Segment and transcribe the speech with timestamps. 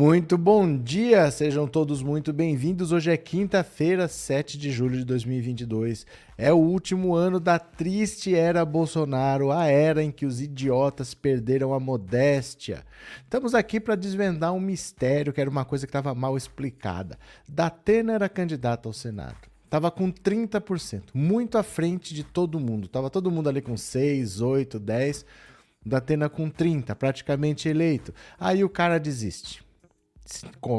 [0.00, 2.92] Muito bom dia, sejam todos muito bem-vindos.
[2.92, 6.06] Hoje é quinta-feira, 7 de julho de 2022.
[6.36, 11.74] É o último ano da triste era Bolsonaro, a era em que os idiotas perderam
[11.74, 12.86] a modéstia.
[13.24, 17.18] Estamos aqui para desvendar um mistério que era uma coisa que estava mal explicada.
[17.48, 19.48] Datena era candidata ao Senado.
[19.68, 22.86] Tava com 30%, muito à frente de todo mundo.
[22.86, 25.26] Tava todo mundo ali com 6, 8, 10.
[25.84, 28.14] Datena com 30, praticamente eleito.
[28.38, 29.66] Aí o cara desiste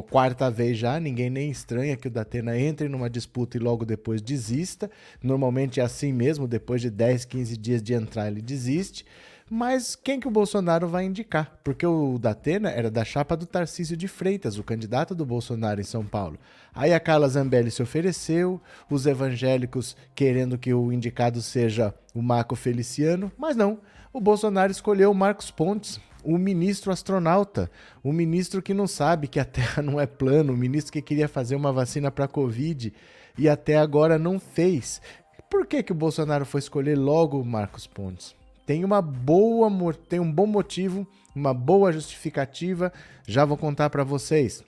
[0.10, 4.22] quarta vez já, ninguém nem estranha que o Datena entre numa disputa e logo depois
[4.22, 4.90] desista.
[5.22, 9.06] Normalmente é assim mesmo, depois de 10, 15 dias de entrar ele desiste.
[9.50, 11.60] Mas quem que o Bolsonaro vai indicar?
[11.64, 15.84] Porque o Datena era da chapa do Tarcísio de Freitas, o candidato do Bolsonaro em
[15.84, 16.38] São Paulo.
[16.72, 22.56] Aí a Carla Zambelli se ofereceu, os evangélicos querendo que o indicado seja o Marco
[22.56, 23.80] Feliciano, mas não.
[24.14, 27.72] O Bolsonaro escolheu o Marcos Pontes, o ministro astronauta,
[28.04, 31.28] o ministro que não sabe que a Terra não é plano, o ministro que queria
[31.28, 32.94] fazer uma vacina para a Covid
[33.36, 35.02] e até agora não fez.
[35.50, 38.36] Por que, que o Bolsonaro foi escolher logo Marcos Pontes?
[38.64, 39.72] Tem uma boa,
[40.08, 42.94] tem um bom motivo, uma boa justificativa,
[43.28, 44.64] já vou contar para vocês.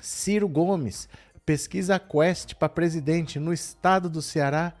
[0.00, 1.06] Ciro Gomes
[1.44, 4.74] pesquisa Quest para presidente no estado do Ceará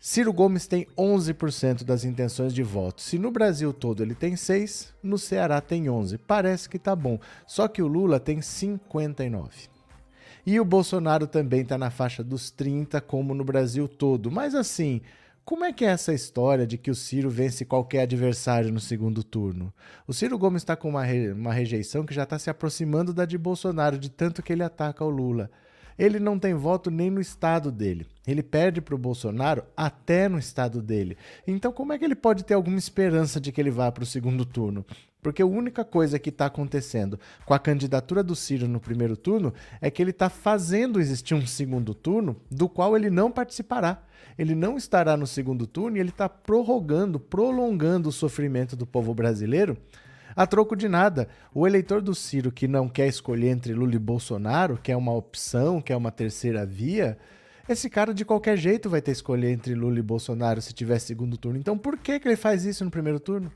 [0.00, 3.02] Ciro Gomes tem 11% das intenções de voto.
[3.02, 6.18] Se no Brasil todo ele tem 6, no Ceará tem 11.
[6.18, 7.18] Parece que tá bom.
[7.46, 9.68] Só que o Lula tem 59.
[10.46, 14.30] E o Bolsonaro também está na faixa dos 30, como no Brasil todo.
[14.30, 15.00] Mas assim,
[15.44, 19.24] como é que é essa história de que o Ciro vence qualquer adversário no segundo
[19.24, 19.74] turno?
[20.06, 21.32] O Ciro Gomes está com uma, re...
[21.32, 25.04] uma rejeição que já está se aproximando da de Bolsonaro, de tanto que ele ataca
[25.04, 25.50] o Lula
[25.98, 28.06] ele não tem voto nem no estado dele.
[28.26, 31.16] Ele perde para o Bolsonaro até no estado dele.
[31.46, 34.06] Então, como é que ele pode ter alguma esperança de que ele vá para o
[34.06, 34.84] segundo turno?
[35.20, 39.52] Porque a única coisa que está acontecendo com a candidatura do Ciro no primeiro turno
[39.80, 44.00] é que ele está fazendo existir um segundo turno do qual ele não participará.
[44.38, 49.12] Ele não estará no segundo turno e ele está prorrogando, prolongando o sofrimento do povo
[49.12, 49.76] brasileiro
[50.38, 51.26] a troco de nada.
[51.52, 55.80] O eleitor do Ciro que não quer escolher entre Lula e Bolsonaro, quer uma opção,
[55.80, 57.18] quer uma terceira via,
[57.68, 61.00] esse cara de qualquer jeito vai ter que escolher entre Lula e Bolsonaro se tiver
[61.00, 61.58] segundo turno.
[61.58, 63.50] Então por que, que ele faz isso no primeiro turno?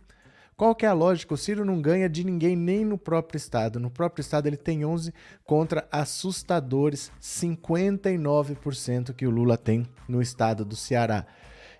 [0.57, 1.33] Qual que é a lógica?
[1.33, 3.79] O Ciro não ganha de ninguém nem no próprio estado.
[3.79, 5.15] No próprio estado ele tem 11
[5.45, 11.27] contra assustadores 59% que o Lula tem no estado do Ceará.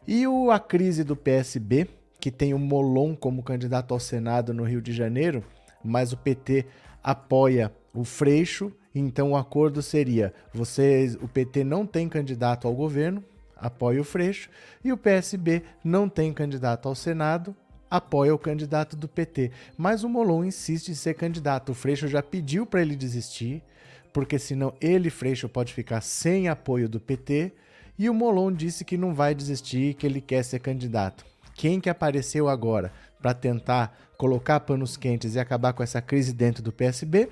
[0.07, 1.89] E o, a crise do PSB,
[2.23, 5.43] que tem o Molon como candidato ao Senado no Rio de Janeiro,
[5.83, 6.67] mas o PT
[7.03, 13.25] apoia o Freixo, então o acordo seria: vocês, o PT não tem candidato ao governo,
[13.57, 14.49] apoia o Freixo,
[14.85, 17.57] e o PSB não tem candidato ao Senado,
[17.91, 19.51] apoia o candidato do PT.
[19.77, 21.73] Mas o Molon insiste em ser candidato.
[21.73, 23.65] O Freixo já pediu para ele desistir,
[24.13, 27.51] porque senão ele, Freixo, pode ficar sem apoio do PT.
[27.99, 31.32] E o Molon disse que não vai desistir, que ele quer ser candidato.
[31.55, 36.63] Quem que apareceu agora para tentar colocar panos quentes e acabar com essa crise dentro
[36.63, 37.29] do PSB?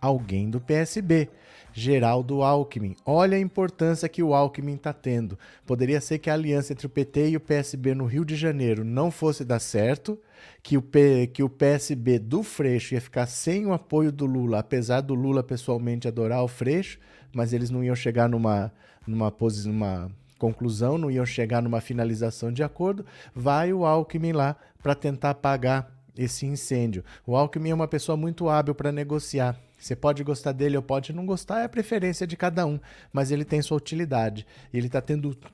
[0.00, 1.30] Alguém do PSB.
[1.78, 2.96] Geraldo Alckmin.
[3.04, 5.38] Olha a importância que o Alckmin está tendo.
[5.66, 8.82] Poderia ser que a aliança entre o PT e o PSB no Rio de Janeiro
[8.82, 10.18] não fosse dar certo,
[10.62, 14.60] que o, P, que o PSB do Freixo ia ficar sem o apoio do Lula,
[14.60, 16.98] apesar do Lula pessoalmente adorar o Freixo,
[17.30, 18.72] mas eles não iam chegar numa,
[19.06, 19.30] numa,
[19.66, 23.04] numa conclusão, não iam chegar numa finalização de acordo,
[23.34, 27.04] vai o Alckmin lá para tentar apagar esse incêndio.
[27.26, 29.56] O Alckmin é uma pessoa muito hábil para negociar.
[29.78, 32.80] Você pode gostar dele ou pode não gostar, é a preferência de cada um,
[33.12, 34.46] mas ele tem sua utilidade.
[34.72, 35.02] Ele está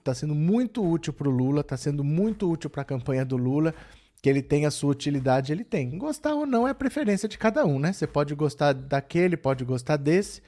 [0.05, 3.37] tá sendo muito útil para o Lula, está sendo muito útil para a campanha do
[3.37, 3.75] Lula.
[4.23, 5.99] Que ele tem a sua utilidade, ele tem.
[5.99, 7.93] Gostar ou não é a preferência de cada um, né?
[7.93, 10.41] Você pode gostar daquele, pode gostar desse,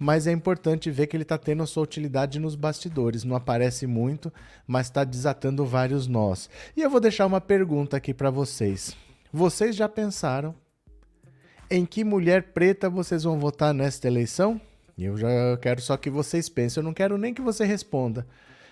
[0.00, 3.22] mas é importante ver que ele está tendo a sua utilidade nos bastidores.
[3.22, 4.32] Não aparece muito,
[4.66, 6.48] mas está desatando vários nós.
[6.74, 8.96] E eu vou deixar uma pergunta aqui para vocês.
[9.30, 10.54] Vocês já pensaram
[11.70, 14.58] em que mulher preta vocês vão votar nesta eleição?
[14.98, 15.28] Eu já
[15.60, 16.80] quero só que vocês pensem.
[16.80, 18.26] Eu não quero nem que você responda.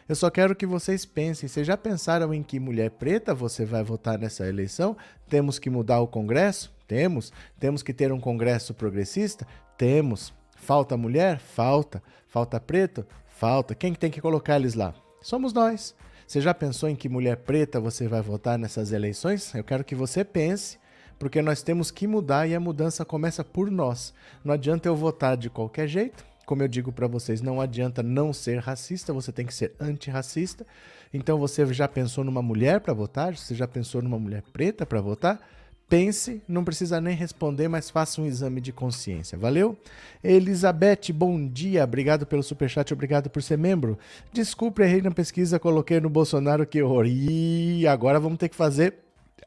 [0.08, 1.46] Eu só quero que vocês pensem.
[1.46, 4.96] Vocês já pensaram em que mulher preta você vai votar nessa eleição?
[5.28, 6.72] Temos que mudar o Congresso?
[6.86, 7.34] Temos.
[7.60, 9.46] Temos que ter um Congresso progressista?
[9.76, 10.37] Temos.
[10.60, 11.38] Falta mulher?
[11.38, 12.02] Falta.
[12.28, 13.06] Falta preto?
[13.26, 13.74] Falta.
[13.74, 14.94] Quem tem que colocar eles lá?
[15.22, 15.94] Somos nós.
[16.26, 19.54] Você já pensou em que mulher preta você vai votar nessas eleições?
[19.54, 20.78] Eu quero que você pense,
[21.18, 24.12] porque nós temos que mudar e a mudança começa por nós.
[24.44, 26.22] Não adianta eu votar de qualquer jeito.
[26.44, 30.66] Como eu digo para vocês, não adianta não ser racista, você tem que ser antirracista.
[31.12, 33.34] Então você já pensou numa mulher para votar?
[33.36, 35.40] Você já pensou numa mulher preta para votar?
[35.88, 39.38] Pense, não precisa nem responder, mas faça um exame de consciência.
[39.38, 39.74] Valeu?
[40.22, 41.82] Elizabeth, bom dia.
[41.82, 43.98] Obrigado pelo superchat, obrigado por ser membro.
[44.30, 47.06] Desculpe, errei na pesquisa, coloquei no Bolsonaro que horror.
[47.06, 48.96] E agora vamos ter que fazer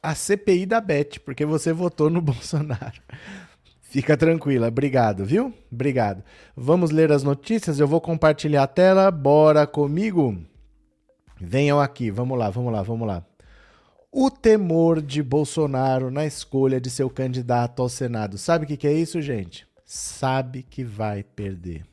[0.02, 3.00] a CPI da Beth, porque você votou no Bolsonaro.
[3.84, 5.54] Fica tranquila, obrigado, viu?
[5.72, 6.24] Obrigado.
[6.58, 10.36] Vamos ler as notícias, eu vou compartilhar a tela, bora comigo?
[11.40, 13.24] Venham aqui, vamos lá, vamos lá, vamos lá
[14.12, 18.38] o temor de Bolsonaro na escolha de seu candidato ao Senado.
[18.38, 19.66] Sabe o que, que é isso, gente?
[19.86, 21.86] Sabe que vai perder.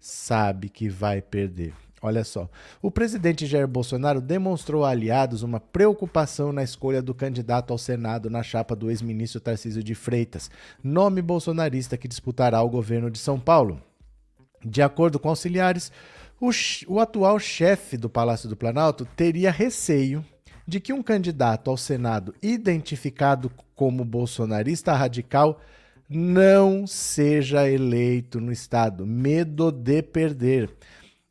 [0.00, 1.72] Sabe que vai perder.
[2.02, 2.50] Olha só,
[2.82, 8.28] o presidente Jair Bolsonaro demonstrou a aliados uma preocupação na escolha do candidato ao Senado
[8.28, 10.50] na chapa do ex-ministro Tarcísio de Freitas,
[10.82, 13.80] nome bolsonarista que disputará o governo de São Paulo.
[14.62, 15.90] De acordo com auxiliares,
[16.38, 16.50] o,
[16.88, 20.22] o atual chefe do Palácio do Planalto teria receio
[20.66, 25.60] de que um candidato ao Senado identificado como bolsonarista radical
[26.08, 29.06] não seja eleito no Estado.
[29.06, 30.70] Medo de perder.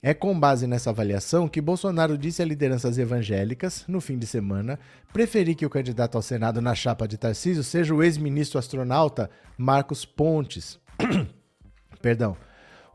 [0.01, 4.77] É com base nessa avaliação que Bolsonaro disse a lideranças evangélicas, no fim de semana,
[5.13, 10.03] preferir que o candidato ao Senado na chapa de Tarcísio seja o ex-ministro astronauta Marcos
[10.03, 10.77] Pontes.
[12.01, 12.35] Perdão.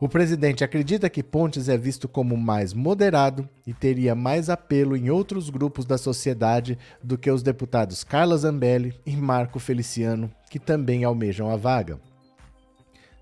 [0.00, 5.10] O presidente acredita que Pontes é visto como mais moderado e teria mais apelo em
[5.10, 11.02] outros grupos da sociedade do que os deputados Carla Zambelli e Marco Feliciano, que também
[11.02, 11.98] almejam a vaga.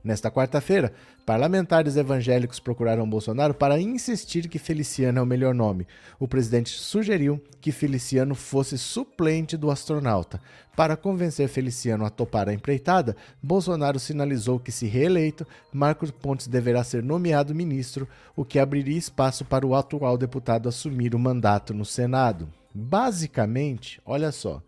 [0.06, 0.92] Nesta quarta-feira,
[1.26, 5.84] parlamentares evangélicos procuraram Bolsonaro para insistir que Feliciano é o melhor nome.
[6.16, 10.40] O presidente sugeriu que Feliciano fosse suplente do astronauta.
[10.76, 16.84] Para convencer Feliciano a topar a empreitada, Bolsonaro sinalizou que, se reeleito, Marcos Pontes deverá
[16.84, 18.06] ser nomeado ministro,
[18.36, 22.48] o que abriria espaço para o atual deputado assumir o mandato no Senado.
[22.72, 24.62] Basicamente, olha só,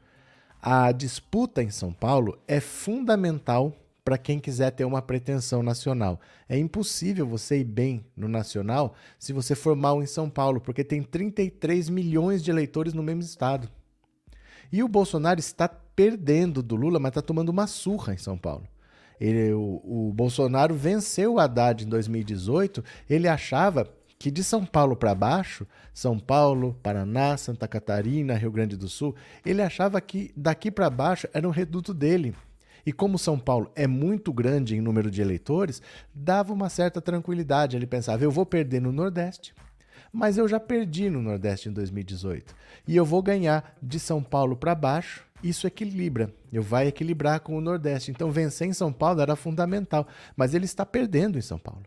[0.61, 3.73] a disputa em São Paulo é fundamental
[4.08, 6.19] para quem quiser ter uma pretensão nacional.
[6.49, 10.82] É impossível você ir bem no nacional se você for mal em São Paulo, porque
[10.82, 13.69] tem 33 milhões de eleitores no mesmo estado.
[14.72, 18.66] E o Bolsonaro está perdendo do Lula, mas está tomando uma surra em São Paulo.
[19.20, 23.87] Ele, o, o Bolsonaro venceu o Haddad em 2018, ele achava
[24.19, 29.14] que de São Paulo para baixo, São Paulo, Paraná, Santa Catarina, Rio Grande do Sul,
[29.44, 32.34] ele achava que daqui para baixo era um reduto dele.
[32.88, 35.82] E como São Paulo é muito grande em número de eleitores,
[36.14, 37.76] dava uma certa tranquilidade.
[37.76, 39.55] Ele pensava: eu vou perder no Nordeste,
[40.11, 42.55] mas eu já perdi no Nordeste em 2018.
[42.87, 45.23] E eu vou ganhar de São Paulo para baixo.
[45.43, 46.32] Isso equilibra.
[46.50, 48.11] Eu vai equilibrar com o Nordeste.
[48.11, 51.82] Então vencer em São Paulo era fundamental, mas ele está perdendo em São Paulo.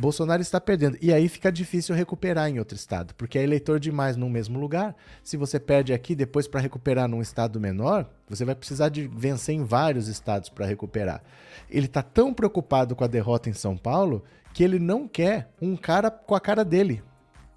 [0.00, 0.96] Bolsonaro está perdendo.
[1.02, 4.96] E aí fica difícil recuperar em outro estado, porque é eleitor demais num mesmo lugar.
[5.22, 9.54] Se você perde aqui, depois para recuperar num estado menor, você vai precisar de vencer
[9.54, 11.22] em vários estados para recuperar.
[11.68, 15.76] Ele está tão preocupado com a derrota em São Paulo que ele não quer um
[15.76, 17.02] cara com a cara dele.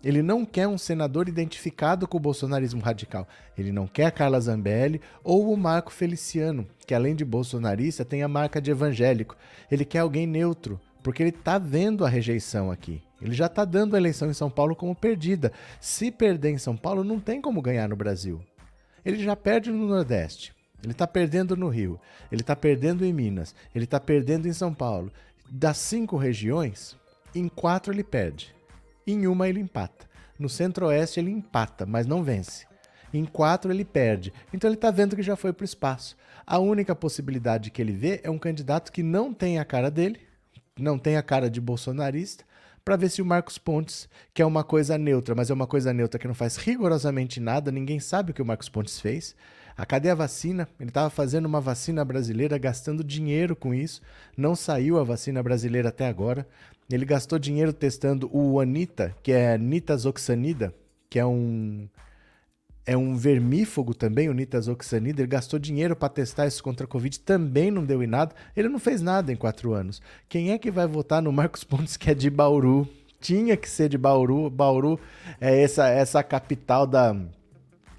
[0.04, 3.26] Ele não quer um senador identificado com o bolsonarismo radical.
[3.58, 8.28] Ele não quer Carla Zambelli ou o Marco Feliciano, que além de bolsonarista tem a
[8.28, 9.38] marca de evangélico.
[9.72, 13.04] Ele quer alguém neutro, porque ele está vendo a rejeição aqui.
[13.22, 15.52] Ele já está dando a eleição em São Paulo como perdida.
[15.80, 18.42] Se perder em São Paulo, não tem como ganhar no Brasil.
[19.06, 20.54] Ele já perde no Nordeste.
[20.82, 22.00] Ele está perdendo no Rio.
[22.32, 23.54] Ele está perdendo em Minas.
[23.76, 25.12] Ele está perdendo em São Paulo.
[25.50, 26.98] Das cinco regiões,
[27.36, 28.56] em quatro ele perde.
[29.06, 30.08] Em uma ele empata.
[30.40, 32.66] No Centro-Oeste ele empata, mas não vence.
[33.14, 34.34] Em quatro ele perde.
[34.54, 36.18] Então ele está vendo que já foi para o espaço.
[36.46, 40.20] A única possibilidade que ele vê é um candidato que não tem a cara dele,
[40.78, 42.44] não tem a cara de bolsonarista,
[42.84, 45.94] para ver se o Marcos Pontes, que é uma coisa neutra, mas é uma coisa
[45.94, 49.36] neutra que não faz rigorosamente nada, ninguém sabe o que o Marcos Pontes fez.
[49.76, 50.68] A cadê a vacina?
[50.80, 54.02] Ele estava fazendo uma vacina brasileira, gastando dinheiro com isso.
[54.38, 56.48] Não saiu a vacina brasileira até agora.
[56.92, 60.76] Ele gastou dinheiro testando o Anita, que é nitazoxanida,
[61.10, 61.88] que é um
[62.86, 65.22] é um vermífugo também, o nitazoxanida.
[65.22, 68.36] Ele gastou dinheiro para testar isso contra a Covid, também não deu em nada.
[68.56, 70.02] Ele não fez nada em quatro anos.
[70.28, 72.88] Quem é que vai votar no Marcos Pontes, que é de Bauru?
[73.22, 74.50] Tinha que ser de Bauru.
[74.50, 75.00] Bauru
[75.40, 77.16] é essa, essa capital da,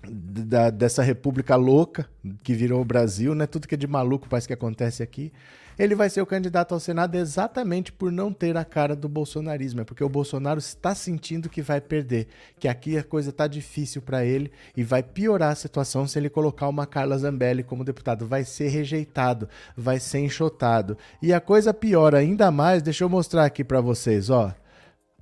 [0.07, 2.07] da, dessa república louca
[2.43, 3.47] que virou o Brasil, né?
[3.47, 5.33] Tudo que é de maluco parece que acontece aqui
[5.79, 9.81] ele vai ser o candidato ao Senado exatamente por não ter a cara do bolsonarismo.
[9.81, 12.29] É porque o Bolsonaro está sentindo que vai perder,
[12.59, 16.31] que aqui a coisa está difícil para ele e vai piorar a situação se ele
[16.31, 18.27] colocar uma Carla Zambelli como deputado.
[18.27, 20.97] Vai ser rejeitado, vai ser enxotado.
[21.21, 24.55] E a coisa piora ainda mais, deixa eu mostrar aqui para vocês, ó.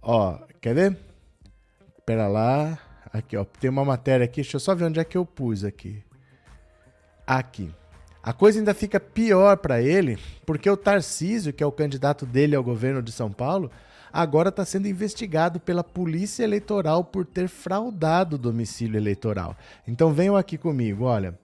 [0.00, 0.98] Ó, quer ver?
[2.04, 2.78] Pera lá.
[3.12, 3.44] Aqui, ó.
[3.44, 6.02] Tem uma matéria aqui, deixa eu só ver onde é que eu pus aqui.
[7.26, 7.70] Aqui.
[8.22, 12.54] A coisa ainda fica pior para ele, porque o Tarcísio, que é o candidato dele
[12.54, 13.68] ao governo de São Paulo,
[14.12, 19.56] agora está sendo investigado pela Polícia Eleitoral por ter fraudado o domicílio eleitoral.
[19.88, 21.36] Então venham aqui comigo, olha.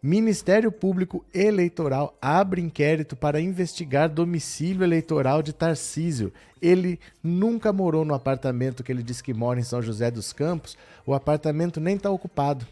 [0.00, 6.32] Ministério Público Eleitoral abre inquérito para investigar domicílio eleitoral de Tarcísio.
[6.60, 10.76] Ele nunca morou no apartamento que ele diz que mora em São José dos Campos.
[11.06, 12.66] O apartamento nem está ocupado.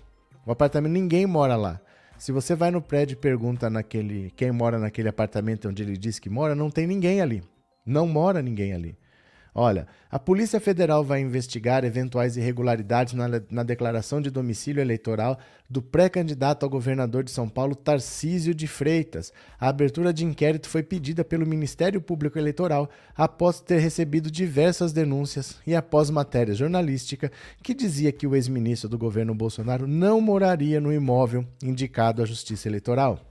[0.44, 1.80] O apartamento ninguém mora lá.
[2.20, 6.18] Se você vai no prédio e pergunta naquele quem mora naquele apartamento onde ele diz
[6.18, 7.42] que mora, não tem ninguém ali.
[7.82, 8.94] Não mora ninguém ali.
[9.54, 15.38] Olha, a Polícia Federal vai investigar eventuais irregularidades na, na declaração de domicílio eleitoral
[15.68, 19.32] do pré-candidato ao governador de São Paulo, Tarcísio de Freitas.
[19.58, 25.56] A abertura de inquérito foi pedida pelo Ministério Público Eleitoral após ter recebido diversas denúncias
[25.66, 27.30] e após matéria jornalística
[27.62, 32.68] que dizia que o ex-ministro do governo Bolsonaro não moraria no imóvel indicado à Justiça
[32.68, 33.29] Eleitoral.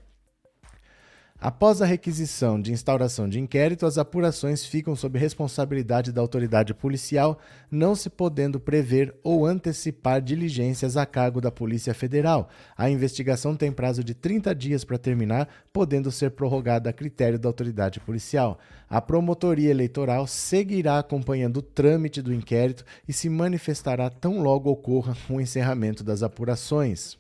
[1.42, 7.40] Após a requisição de instauração de inquérito, as apurações ficam sob responsabilidade da autoridade policial,
[7.72, 12.50] não se podendo prever ou antecipar diligências a cargo da Polícia Federal.
[12.78, 17.48] A investigação tem prazo de 30 dias para terminar, podendo ser prorrogada a critério da
[17.48, 18.60] autoridade policial.
[18.90, 25.16] A promotoria eleitoral seguirá acompanhando o trâmite do inquérito e se manifestará tão logo ocorra
[25.30, 27.18] o encerramento das apurações.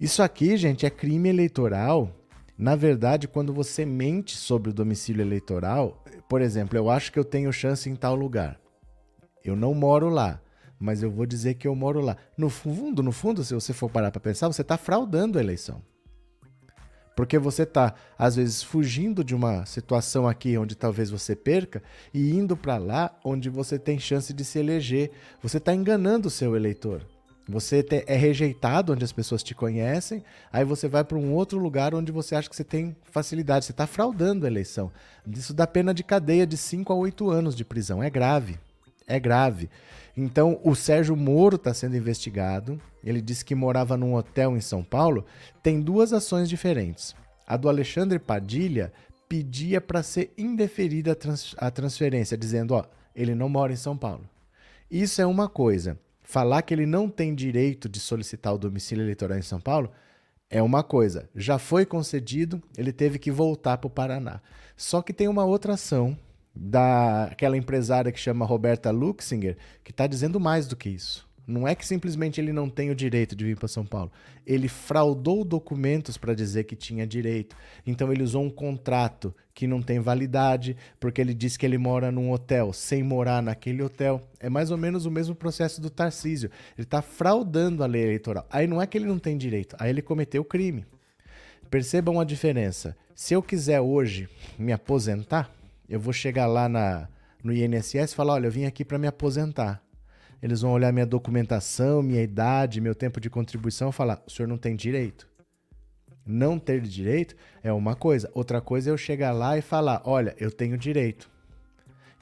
[0.00, 2.21] Isso aqui, gente, é crime eleitoral
[2.56, 7.24] na verdade, quando você mente sobre o domicílio eleitoral, por exemplo, eu acho que eu
[7.24, 8.60] tenho chance em tal lugar.
[9.44, 10.40] Eu não moro lá,
[10.78, 12.16] mas eu vou dizer que eu moro lá.
[12.36, 15.82] No fundo, no fundo, se você for parar para pensar, você está fraudando a eleição.
[17.16, 21.82] Porque você está, às vezes, fugindo de uma situação aqui onde talvez você perca
[22.12, 25.10] e indo para lá onde você tem chance de se eleger.
[25.42, 27.06] Você está enganando o seu eleitor.
[27.48, 30.22] Você é rejeitado onde as pessoas te conhecem,
[30.52, 33.64] aí você vai para um outro lugar onde você acha que você tem facilidade.
[33.64, 34.92] Você está fraudando a eleição.
[35.26, 38.02] Isso dá pena de cadeia de 5 a 8 anos de prisão.
[38.02, 38.58] É grave.
[39.06, 39.68] É grave.
[40.16, 42.80] Então, o Sérgio Moro está sendo investigado.
[43.02, 45.26] Ele disse que morava num hotel em São Paulo.
[45.62, 47.14] Tem duas ações diferentes.
[47.44, 48.92] A do Alexandre Padilha
[49.28, 52.84] pedia para ser indeferida a, trans a transferência, dizendo: ó,
[53.16, 54.28] ele não mora em São Paulo.
[54.88, 55.98] Isso é uma coisa
[56.32, 59.92] falar que ele não tem direito de solicitar o domicílio eleitoral em São Paulo
[60.48, 61.28] é uma coisa.
[61.36, 64.40] Já foi concedido, ele teve que voltar para o Paraná.
[64.74, 66.16] Só que tem uma outra ação
[66.54, 71.28] daquela empresária que chama Roberta Luxinger que está dizendo mais do que isso.
[71.46, 74.12] Não é que simplesmente ele não tem o direito de vir para São Paulo.
[74.46, 77.56] Ele fraudou documentos para dizer que tinha direito.
[77.84, 82.12] Então ele usou um contrato que não tem validade, porque ele disse que ele mora
[82.12, 84.22] num hotel sem morar naquele hotel.
[84.38, 86.50] É mais ou menos o mesmo processo do Tarcísio.
[86.76, 88.46] Ele está fraudando a lei eleitoral.
[88.48, 90.86] Aí não é que ele não tem direito, aí ele cometeu crime.
[91.68, 92.96] Percebam a diferença.
[93.14, 95.50] Se eu quiser hoje me aposentar,
[95.88, 97.08] eu vou chegar lá na,
[97.42, 99.82] no INSS e falar: olha, eu vim aqui para me aposentar
[100.42, 104.48] eles vão olhar minha documentação, minha idade, meu tempo de contribuição e falar: o senhor
[104.48, 105.28] não tem direito.
[106.26, 108.30] Não ter direito é uma coisa.
[108.34, 111.30] Outra coisa é eu chegar lá e falar: olha, eu tenho direito.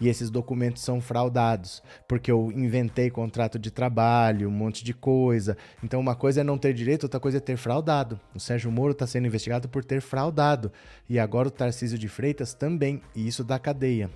[0.00, 5.58] E esses documentos são fraudados, porque eu inventei contrato de trabalho, um monte de coisa.
[5.84, 8.18] Então, uma coisa é não ter direito, outra coisa é ter fraudado.
[8.34, 10.72] O Sérgio Moro está sendo investigado por ter fraudado.
[11.06, 13.02] E agora o Tarcísio de Freitas também.
[13.14, 14.10] E isso dá cadeia.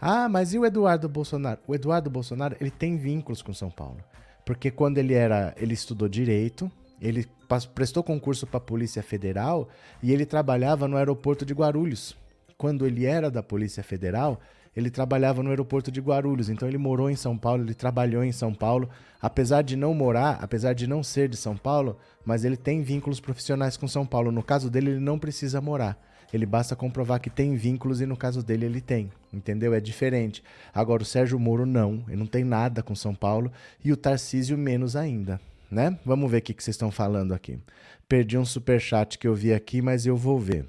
[0.00, 1.60] Ah, mas e o Eduardo Bolsonaro?
[1.66, 3.98] O Eduardo Bolsonaro, ele tem vínculos com São Paulo.
[4.44, 7.26] Porque quando ele era, ele estudou direito, ele
[7.74, 9.68] prestou concurso para a Polícia Federal
[10.02, 12.16] e ele trabalhava no aeroporto de Guarulhos.
[12.56, 14.40] Quando ele era da Polícia Federal,
[14.76, 18.32] ele trabalhava no aeroporto de Guarulhos, então ele morou em São Paulo, ele trabalhou em
[18.32, 18.88] São Paulo,
[19.20, 23.20] apesar de não morar, apesar de não ser de São Paulo, mas ele tem vínculos
[23.20, 24.32] profissionais com São Paulo.
[24.32, 25.96] No caso dele, ele não precisa morar.
[26.34, 29.72] Ele basta comprovar que tem vínculos e no caso dele ele tem, entendeu?
[29.72, 30.42] É diferente.
[30.74, 33.52] Agora o Sérgio Moro não, ele não tem nada com São Paulo
[33.84, 35.96] e o Tarcísio menos ainda, né?
[36.04, 37.60] Vamos ver o que, que vocês estão falando aqui.
[38.08, 40.66] Perdi um super chat que eu vi aqui, mas eu vou ver.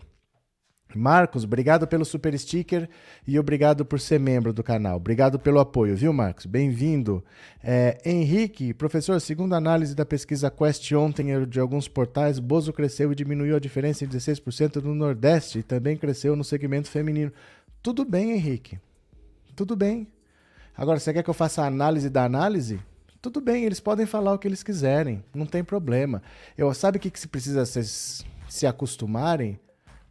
[0.97, 2.89] Marcos, obrigado pelo super sticker
[3.27, 4.97] e obrigado por ser membro do canal.
[4.97, 6.45] Obrigado pelo apoio, viu, Marcos?
[6.45, 7.23] Bem-vindo.
[7.63, 13.11] É, Henrique, professor, segundo a análise da pesquisa Quest ontem de alguns portais, Bozo cresceu
[13.11, 17.31] e diminuiu a diferença em 16% no Nordeste e também cresceu no segmento feminino.
[17.81, 18.79] Tudo bem, Henrique.
[19.55, 20.07] Tudo bem.
[20.75, 22.79] Agora, você quer que eu faça a análise da análise?
[23.21, 26.21] Tudo bem, eles podem falar o que eles quiserem, não tem problema.
[26.55, 29.59] Eu sabe o que, que se precisa se, se acostumarem?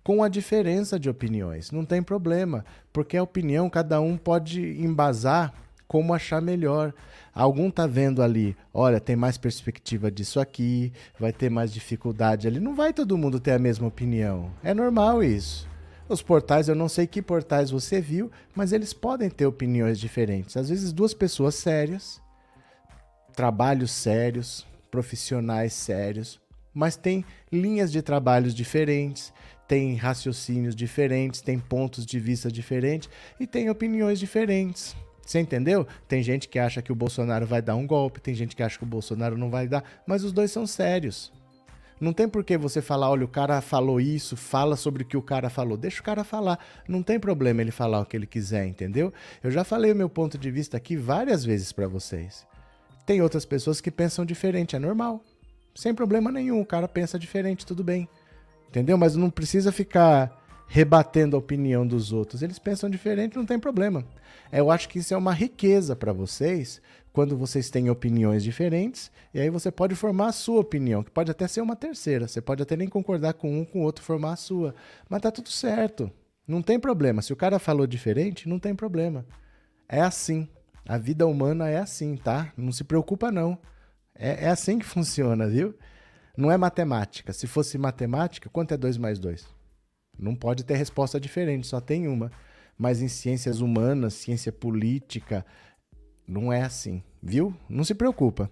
[0.04, 1.70] Com a diferença de opiniões.
[1.70, 5.52] Não tem problema, porque a opinião cada um pode embasar
[5.88, 6.92] como achar melhor.
[7.34, 12.60] Algum tá vendo ali, olha, tem mais perspectiva disso aqui, vai ter mais dificuldade ali.
[12.60, 14.50] Não vai todo mundo ter a mesma opinião.
[14.62, 15.66] É normal isso.
[16.06, 20.54] Os portais, eu não sei que portais você viu, mas eles podem ter opiniões diferentes.
[20.54, 22.20] Às vezes, duas pessoas sérias,
[23.34, 26.38] trabalhos sérios, profissionais sérios,
[26.74, 29.32] mas tem linhas de trabalhos diferentes,
[29.66, 34.94] tem raciocínios diferentes, tem pontos de vista diferentes e tem opiniões diferentes.
[35.26, 35.86] Você entendeu?
[36.06, 38.76] Tem gente que acha que o Bolsonaro vai dar um golpe, tem gente que acha
[38.76, 41.32] que o Bolsonaro não vai dar, mas os dois são sérios.
[42.00, 45.16] Não tem por que você falar, olha, o cara falou isso, fala sobre o que
[45.16, 45.76] o cara falou.
[45.76, 46.58] Deixa o cara falar.
[46.88, 49.12] Não tem problema ele falar o que ele quiser, entendeu?
[49.42, 52.46] Eu já falei o meu ponto de vista aqui várias vezes para vocês.
[53.06, 55.22] Tem outras pessoas que pensam diferente, é normal.
[55.74, 58.08] Sem problema nenhum, o cara pensa diferente, tudo bem.
[58.74, 58.98] Entendeu?
[58.98, 62.42] Mas não precisa ficar rebatendo a opinião dos outros.
[62.42, 64.04] Eles pensam diferente, não tem problema.
[64.50, 69.38] Eu acho que isso é uma riqueza para vocês, quando vocês têm opiniões diferentes, e
[69.38, 72.26] aí você pode formar a sua opinião, que pode até ser uma terceira.
[72.26, 74.74] Você pode até nem concordar com um, com o outro, formar a sua.
[75.08, 76.10] Mas tá tudo certo.
[76.44, 77.22] Não tem problema.
[77.22, 79.24] Se o cara falou diferente, não tem problema.
[79.88, 80.48] É assim.
[80.84, 82.52] A vida humana é assim, tá?
[82.56, 83.56] Não se preocupa, não.
[84.16, 85.76] É, é assim que funciona, viu?
[86.36, 87.32] Não é matemática.
[87.32, 89.46] Se fosse matemática, quanto é 2 mais 2?
[90.18, 92.30] Não pode ter resposta diferente, só tem uma.
[92.76, 95.44] Mas em ciências humanas, ciência política,
[96.26, 97.54] não é assim, viu?
[97.68, 98.50] Não se preocupa.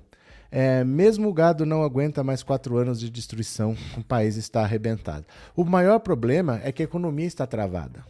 [0.50, 5.24] É, mesmo o gado não aguenta mais quatro anos de destruição, o país está arrebentado.
[5.56, 8.04] O maior problema é que a economia está travada.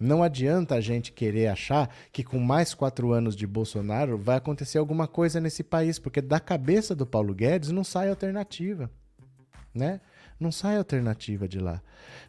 [0.00, 4.78] Não adianta a gente querer achar que com mais quatro anos de Bolsonaro vai acontecer
[4.78, 8.90] alguma coisa nesse país, porque da cabeça do Paulo Guedes não sai alternativa,
[9.74, 10.00] né?
[10.40, 11.82] Não sai alternativa de lá.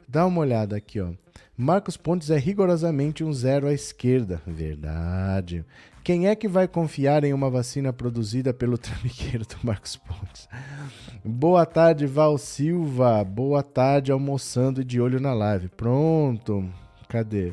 [0.05, 1.13] Dá uma olhada aqui, ó.
[1.55, 4.41] Marcos Pontes é rigorosamente um zero à esquerda.
[4.45, 5.63] Verdade.
[6.03, 10.49] Quem é que vai confiar em uma vacina produzida pelo trambiqueiro do Marcos Pontes?
[11.23, 13.23] Boa tarde, Val Silva.
[13.23, 15.69] Boa tarde, almoçando e de olho na live.
[15.69, 16.69] Pronto.
[17.11, 17.51] Cadê?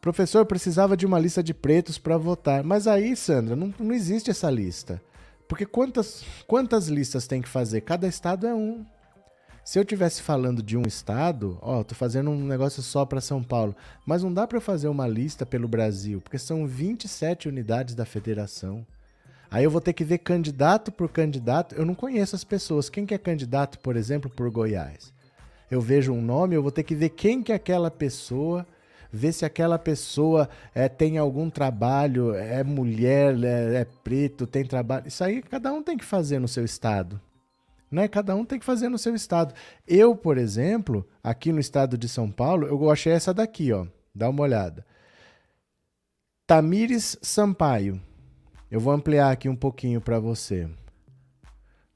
[0.00, 2.64] Professor, precisava de uma lista de pretos para votar.
[2.64, 5.00] Mas aí, Sandra, não, não existe essa lista.
[5.46, 7.82] Porque quantas, quantas listas tem que fazer?
[7.82, 8.84] Cada estado é um.
[9.64, 13.40] Se eu tivesse falando de um estado, ó, tô fazendo um negócio só para São
[13.40, 18.04] Paulo, mas não dá para fazer uma lista pelo Brasil, porque são 27 unidades da
[18.04, 18.84] federação.
[19.48, 21.76] Aí eu vou ter que ver candidato por candidato.
[21.76, 22.90] Eu não conheço as pessoas.
[22.90, 25.12] Quem que é candidato, por exemplo, por Goiás?
[25.70, 28.66] Eu vejo um nome, eu vou ter que ver quem que é aquela pessoa,
[29.10, 35.08] ver se aquela pessoa é, tem algum trabalho, é mulher, é, é preto, tem trabalho.
[35.08, 37.20] Isso aí cada um tem que fazer no seu estado.
[37.90, 38.06] Né?
[38.06, 39.54] Cada um tem que fazer no seu estado.
[39.86, 43.86] Eu, por exemplo, aqui no estado de São Paulo, eu achei essa daqui, ó.
[44.14, 44.84] Dá uma olhada.
[46.46, 48.00] Tamires Sampaio.
[48.70, 50.68] Eu vou ampliar aqui um pouquinho para você.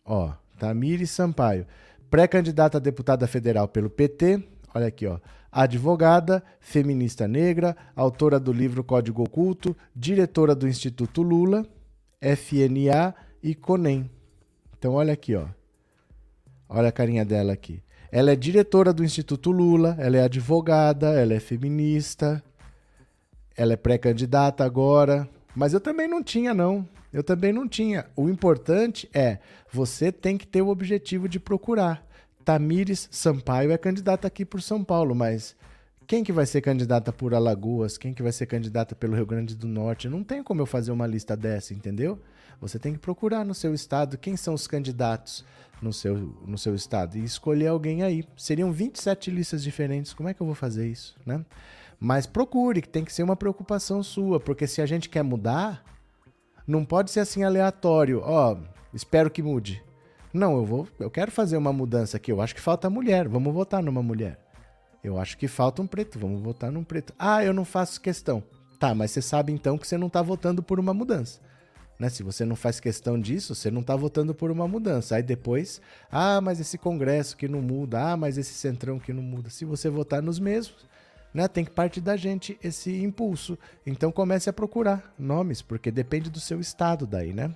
[0.05, 1.67] Ó, Tamires Sampaio,
[2.11, 4.43] pré-candidata a deputada federal pelo PT.
[4.75, 5.19] Olha aqui, ó.
[5.53, 11.67] Advogada, feminista negra, autora do livro Código Oculto, diretora do Instituto Lula,
[12.23, 14.11] FNA e CONEM.
[14.79, 15.47] Então olha aqui, ó.
[16.67, 17.83] Olha a carinha dela aqui.
[18.11, 22.43] Ela é diretora do Instituto Lula, ela é advogada, ela é feminista,
[23.55, 25.29] ela é pré-candidata agora.
[25.55, 26.89] Mas eu também não tinha, não.
[27.13, 28.07] Eu também não tinha.
[28.17, 29.39] O importante é,
[29.71, 32.07] você tem que ter o objetivo de procurar.
[32.45, 35.57] Tamires Sampaio é candidata aqui por São Paulo, mas
[36.07, 37.97] quem que vai ser candidata por Alagoas?
[37.97, 40.09] Quem que vai ser candidata pelo Rio Grande do Norte?
[40.09, 42.19] Não tem como eu fazer uma lista dessa, entendeu?
[42.61, 45.45] Você tem que procurar no seu estado quem são os candidatos
[45.81, 48.25] no seu, no seu estado e escolher alguém aí.
[48.37, 50.13] Seriam 27 listas diferentes.
[50.13, 51.45] Como é que eu vou fazer isso, né?
[51.99, 55.85] Mas procure, que tem que ser uma preocupação sua, porque se a gente quer mudar,
[56.67, 58.21] não pode ser assim aleatório.
[58.25, 58.59] Ó, oh,
[58.93, 59.83] espero que mude.
[60.33, 62.33] Não, eu vou, eu quero fazer uma mudança aqui.
[62.33, 63.29] Eu acho que falta mulher.
[63.29, 64.39] Vamos votar numa mulher.
[65.05, 66.19] Eu acho que falta um preto.
[66.19, 67.13] Vamos votar num preto.
[67.19, 68.43] Ah, eu não faço questão.
[68.79, 71.41] Tá, mas você sabe então que você não está votando por uma mudança.
[71.99, 72.09] Né?
[72.09, 75.17] Se você não faz questão disso, você não está votando por uma mudança.
[75.17, 79.23] Aí depois, ah, mas esse Congresso que não muda, ah, mas esse Centrão que não
[79.23, 79.51] muda.
[79.51, 80.85] Se você votar nos mesmos,
[81.33, 83.59] né, tem que partir da gente esse impulso.
[83.87, 87.55] Então comece a procurar nomes, porque depende do seu estado daí, né?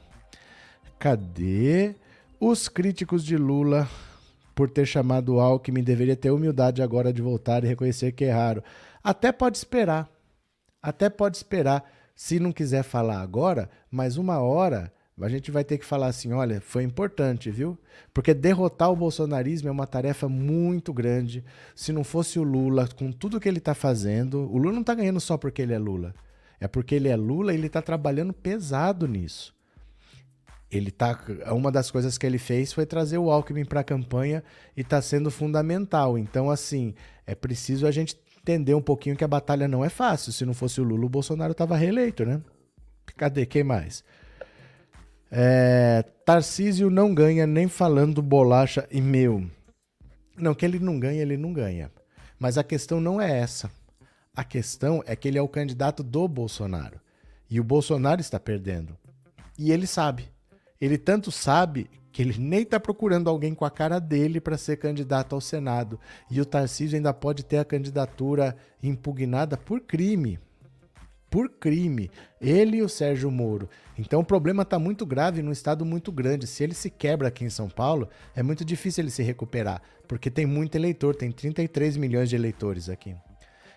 [0.98, 1.96] Cadê
[2.40, 3.88] os críticos de Lula
[4.54, 8.62] por ter chamado Alckmin deveria ter humildade agora de voltar e reconhecer que erraram.
[9.02, 10.08] Até pode esperar.
[10.82, 14.92] Até pode esperar se não quiser falar agora, mais uma hora
[15.24, 17.78] a gente vai ter que falar assim: olha, foi importante, viu?
[18.12, 21.42] Porque derrotar o bolsonarismo é uma tarefa muito grande.
[21.74, 24.94] Se não fosse o Lula, com tudo que ele está fazendo, o Lula não está
[24.94, 26.14] ganhando só porque ele é Lula.
[26.60, 29.55] É porque ele é Lula e ele está trabalhando pesado nisso.
[30.70, 31.18] Ele tá,
[31.52, 34.42] uma das coisas que ele fez foi trazer o Alckmin para a campanha
[34.76, 36.18] e está sendo fundamental.
[36.18, 36.94] Então, assim,
[37.26, 40.32] é preciso a gente entender um pouquinho que a batalha não é fácil.
[40.32, 42.40] Se não fosse o Lula, o Bolsonaro estava reeleito, né?
[43.16, 43.46] Cadê?
[43.46, 44.04] Quem mais?
[45.30, 49.48] É, Tarcísio não ganha nem falando bolacha e meu.
[50.36, 51.90] Não, que ele não ganha, ele não ganha.
[52.38, 53.70] Mas a questão não é essa.
[54.34, 57.00] A questão é que ele é o candidato do Bolsonaro.
[57.48, 58.96] E o Bolsonaro está perdendo.
[59.58, 60.28] E ele sabe.
[60.80, 64.78] Ele tanto sabe que ele nem está procurando alguém com a cara dele para ser
[64.78, 66.00] candidato ao Senado.
[66.30, 70.38] E o Tarcísio ainda pode ter a candidatura impugnada por crime.
[71.28, 72.10] Por crime.
[72.40, 73.68] Ele e o Sérgio Moro.
[73.98, 76.46] Então o problema está muito grave num estado muito grande.
[76.46, 79.82] Se ele se quebra aqui em São Paulo, é muito difícil ele se recuperar.
[80.08, 83.14] Porque tem muito eleitor, tem 33 milhões de eleitores aqui.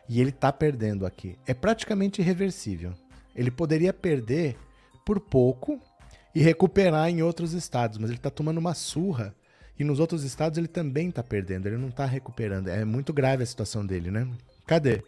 [0.08, 1.38] E ele está perdendo aqui.
[1.46, 2.94] É praticamente irreversível.
[3.36, 4.58] Ele poderia perder
[5.06, 5.80] por pouco,
[6.34, 9.36] e recuperar em outros estados, mas ele está tomando uma surra.
[9.78, 12.68] E nos outros estados ele também está perdendo, ele não está recuperando.
[12.68, 14.28] É muito grave a situação dele, né?
[14.68, 15.02] Cadê?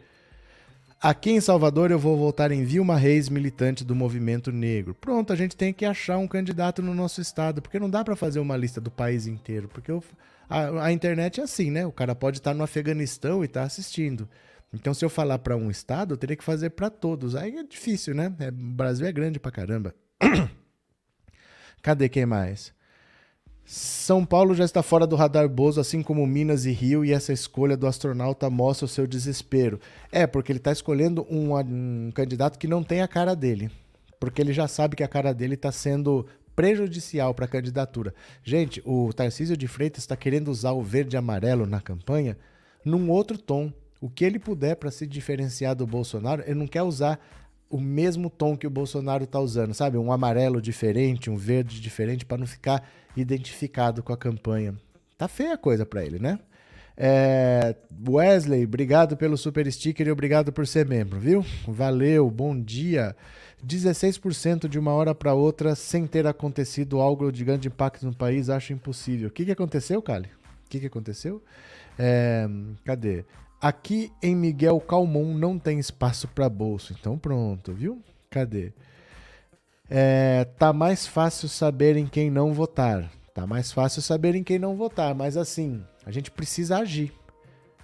[1.01, 4.93] Aqui em Salvador eu vou votar em Vilma Reis, militante do movimento negro.
[4.93, 8.15] Pronto, a gente tem que achar um candidato no nosso estado, porque não dá para
[8.15, 10.03] fazer uma lista do país inteiro, porque eu,
[10.47, 11.85] a, a, internet é assim, né?
[11.87, 14.29] O cara pode estar no Afeganistão e estar tá assistindo.
[14.71, 17.35] Então, se eu falar para um estado, eu teria que fazer para todos.
[17.35, 18.31] Aí é difícil, né?
[18.39, 19.95] É, o Brasil é grande pra caramba.
[21.81, 22.73] Cadê quem mais?
[23.65, 27.31] São Paulo já está fora do radar Bozo, assim como Minas e Rio, e essa
[27.31, 29.79] escolha do astronauta mostra o seu desespero.
[30.11, 33.71] É, porque ele está escolhendo um, um, candidato que não tem a cara dele.
[34.19, 38.13] Porque ele já sabe que a cara dele está sendo prejudicial para a candidatura.
[38.43, 42.37] Gente, o Tarcísio de Freitas está querendo usar o verde e amarelo na campanha
[42.83, 43.71] num outro tom.
[44.01, 47.19] O que ele puder para se diferenciar do Bolsonaro, ele não quer usar
[47.71, 49.97] o mesmo tom que o Bolsonaro está usando, sabe?
[49.97, 54.75] Um amarelo diferente, um verde diferente, para não ficar identificado com a campanha.
[55.17, 56.39] Tá feia a coisa para ele, né?
[56.97, 57.75] É...
[58.07, 61.45] Wesley, obrigado pelo super sticker e obrigado por ser membro, viu?
[61.67, 63.15] Valeu, bom dia.
[63.65, 68.49] 16% de uma hora para outra sem ter acontecido algo de grande impacto no país,
[68.49, 69.29] acho impossível.
[69.29, 70.29] O que, que aconteceu, Cali?
[70.65, 71.41] O que, que aconteceu?
[71.97, 72.47] É...
[72.83, 73.23] Cadê?
[73.61, 76.95] Aqui em Miguel Calmon não tem espaço para bolso.
[76.99, 78.01] Então pronto, viu?
[78.27, 78.73] Cadê?
[79.87, 83.11] É, tá mais fácil saber em quem não votar.
[83.35, 87.13] Tá mais fácil saber em quem não votar, mas assim, a gente precisa agir.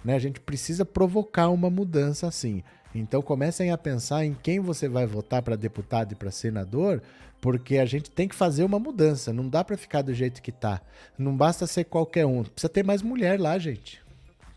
[0.04, 0.16] Né?
[0.16, 2.64] A gente precisa provocar uma mudança assim.
[2.92, 7.00] Então comecem a pensar em quem você vai votar para deputado e para senador,
[7.40, 9.32] porque a gente tem que fazer uma mudança.
[9.32, 10.80] Não dá para ficar do jeito que tá.
[11.16, 12.42] Não basta ser qualquer um.
[12.42, 14.07] Precisa ter mais mulher lá, gente.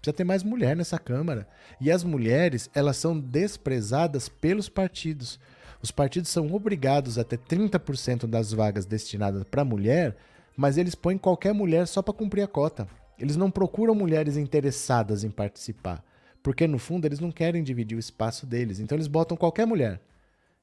[0.02, 1.48] Precisa ter mais mulher nessa Câmara.
[1.80, 5.40] E as mulheres, elas são desprezadas pelos partidos.
[5.80, 10.18] Os partidos são obrigados a ter 30% das vagas destinadas para mulher,
[10.58, 12.88] mas eles põem qualquer mulher só para cumprir a cota.
[13.20, 16.04] Eles não procuram mulheres interessadas em participar,
[16.42, 18.80] porque no fundo eles não querem dividir o espaço deles.
[18.80, 20.02] Então eles botam qualquer mulher.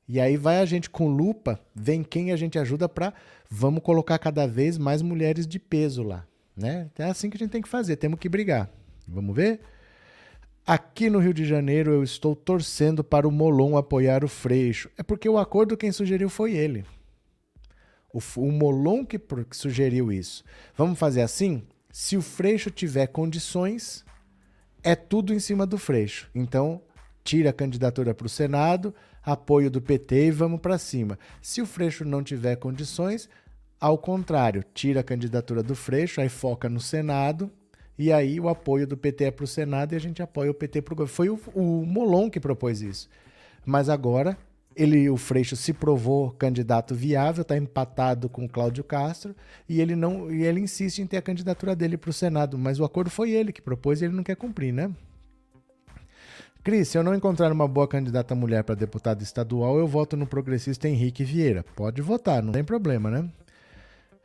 [0.08, 3.12] E aí vai a gente com lupa, vem quem a gente ajuda para
[3.48, 6.90] vamos colocar cada vez mais mulheres de peso lá, né?
[6.98, 8.70] É assim que a gente tem que fazer, temos que brigar.
[9.08, 9.60] Vamos ver?
[10.66, 14.90] Aqui no Rio de Janeiro eu estou torcendo para o Molon apoiar o Freixo.
[14.98, 16.84] É porque o acordo quem sugeriu foi ele.
[18.12, 20.44] O, o Molon que, que sugeriu isso.
[20.76, 21.62] Vamos fazer assim?
[21.90, 24.04] Se o Freixo tiver condições,
[24.82, 26.30] é tudo em cima do Freixo.
[26.34, 26.82] Então,
[27.24, 31.18] tira a candidatura para o Senado, apoio do PT e vamos para cima.
[31.40, 33.26] Se o Freixo não tiver condições,
[33.80, 37.50] ao contrário, tira a candidatura do Freixo, aí foca no Senado
[37.98, 40.54] e aí o apoio do PT é para o Senado e a gente apoia o
[40.54, 41.14] PT para o governo.
[41.14, 43.08] Foi o, o Molon que propôs isso.
[43.66, 44.38] Mas agora
[44.76, 49.34] ele, o Freixo se provou candidato viável, está empatado com Cláudio Castro
[49.68, 52.56] e ele não e ele insiste em ter a candidatura dele para o Senado.
[52.56, 54.88] Mas o acordo foi ele que propôs e ele não quer cumprir, né?
[56.62, 60.26] Cris, se eu não encontrar uma boa candidata mulher para deputado estadual, eu voto no
[60.26, 61.64] progressista Henrique Vieira.
[61.74, 63.28] Pode votar, não tem problema, né?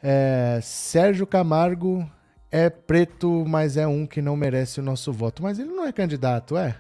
[0.03, 2.07] É, Sérgio Camargo
[2.55, 5.41] é preto, mas é um que não merece o nosso voto.
[5.41, 6.75] Mas ele não é candidato, é?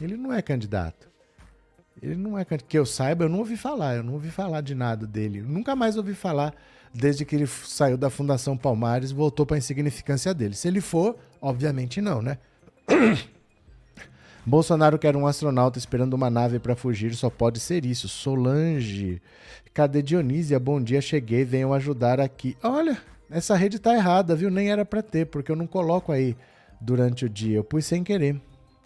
[0.00, 1.10] Ele não é candidato.
[2.02, 2.70] Ele não é candidato.
[2.70, 3.96] Que eu saiba, eu não ouvi falar.
[3.96, 5.42] Eu não ouvi falar de nada dele.
[5.42, 6.54] nunca mais ouvi falar
[6.94, 10.54] desde que ele saiu da Fundação Palmares voltou para a insignificância dele.
[10.54, 12.38] Se ele for, obviamente não, né?
[14.46, 18.08] Bolsonaro quer um astronauta esperando uma nave para fugir, só pode ser isso.
[18.08, 19.20] Solange.
[19.74, 20.58] Cadê Dionísia?
[20.58, 22.56] Bom dia, cheguei, venham ajudar aqui.
[22.62, 22.96] Olha,
[23.34, 24.48] essa rede tá errada, viu?
[24.48, 26.36] Nem era para ter, porque eu não coloco aí
[26.80, 27.56] durante o dia.
[27.56, 28.40] Eu pus sem querer.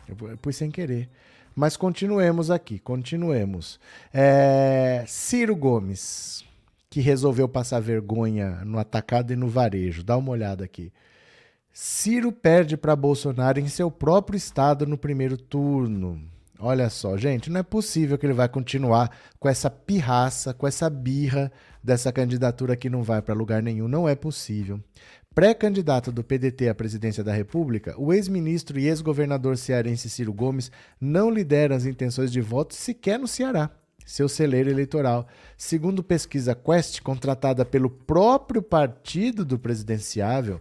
[0.08, 1.06] Eu pus sem querer.
[1.54, 3.78] Mas continuemos aqui, continuemos.
[4.12, 6.44] É, Ciro Gomes,
[6.88, 10.02] que resolveu passar vergonha no atacado e no varejo.
[10.02, 10.90] Dá uma olhada aqui.
[11.70, 16.22] Ciro perde para Bolsonaro em seu próprio estado no primeiro turno.
[16.60, 20.90] Olha só, gente, não é possível que ele vai continuar com essa pirraça, com essa
[20.90, 23.86] birra dessa candidatura que não vai para lugar nenhum.
[23.86, 24.82] Não é possível.
[25.32, 31.30] Pré-candidato do PDT à presidência da República, o ex-ministro e ex-governador cearense Ciro Gomes não
[31.30, 33.70] lidera as intenções de voto sequer no Ceará,
[34.04, 35.28] seu celeiro eleitoral.
[35.56, 40.60] Segundo pesquisa Quest, contratada pelo próprio partido do presidenciável,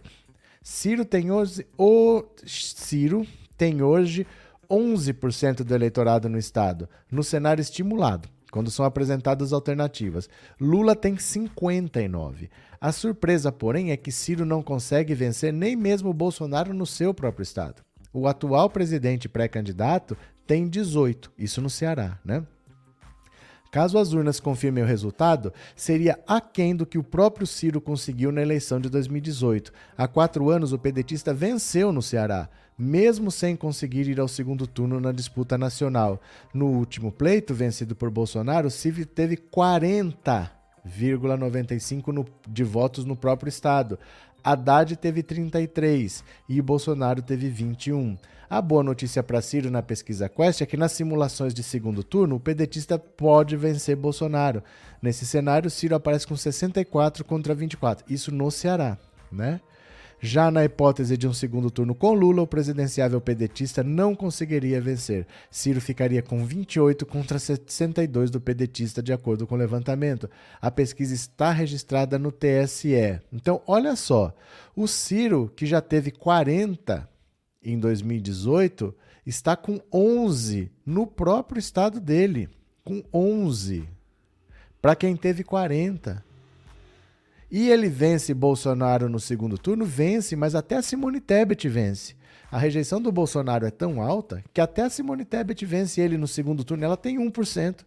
[0.62, 4.24] Ciro tem hoje, o Ciro tem hoje
[4.70, 10.28] 11% do eleitorado no estado, no cenário estimulado, quando são apresentadas alternativas.
[10.60, 12.50] Lula tem 59.
[12.80, 17.42] A surpresa, porém, é que Ciro não consegue vencer nem mesmo Bolsonaro no seu próprio
[17.42, 17.82] estado.
[18.12, 22.44] O atual presidente pré-candidato tem 18, isso no Ceará, né?
[23.70, 28.40] Caso as urnas confirmem o resultado, seria aquém do que o próprio Ciro conseguiu na
[28.40, 29.70] eleição de 2018.
[29.96, 34.98] Há quatro anos, o pedetista venceu no Ceará, mesmo sem conseguir ir ao segundo turno
[35.00, 36.18] na disputa nacional.
[36.54, 43.98] No último pleito, vencido por Bolsonaro, Ciro teve 40,95 de votos no próprio estado.
[44.42, 48.16] Haddad teve 33 e Bolsonaro teve 21.
[48.50, 52.36] A boa notícia para Ciro na pesquisa Quest é que nas simulações de segundo turno,
[52.36, 54.62] o pedetista pode vencer Bolsonaro.
[55.02, 58.06] Nesse cenário, Ciro aparece com 64 contra 24.
[58.08, 58.96] Isso no Ceará,
[59.30, 59.60] né?
[60.18, 65.26] Já na hipótese de um segundo turno com Lula, o presidenciável pedetista não conseguiria vencer.
[65.50, 70.28] Ciro ficaria com 28 contra 62 do pedetista, de acordo com o levantamento.
[70.58, 73.20] A pesquisa está registrada no TSE.
[73.30, 74.34] Então, olha só,
[74.74, 77.06] o Ciro, que já teve 40
[77.62, 78.94] em 2018,
[79.26, 82.48] está com 11 no próprio estado dele.
[82.84, 83.88] Com 11.
[84.80, 86.24] Para quem teve 40.
[87.50, 89.84] E ele vence Bolsonaro no segundo turno?
[89.84, 92.14] Vence, mas até a Simone Tebet vence.
[92.50, 96.26] A rejeição do Bolsonaro é tão alta que até a Simone Tebet vence ele no
[96.26, 96.84] segundo turno.
[96.84, 97.84] Ela tem 1%.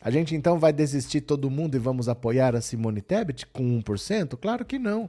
[0.00, 4.38] A gente então vai desistir todo mundo e vamos apoiar a Simone Tebet com 1%?
[4.38, 5.08] Claro que não.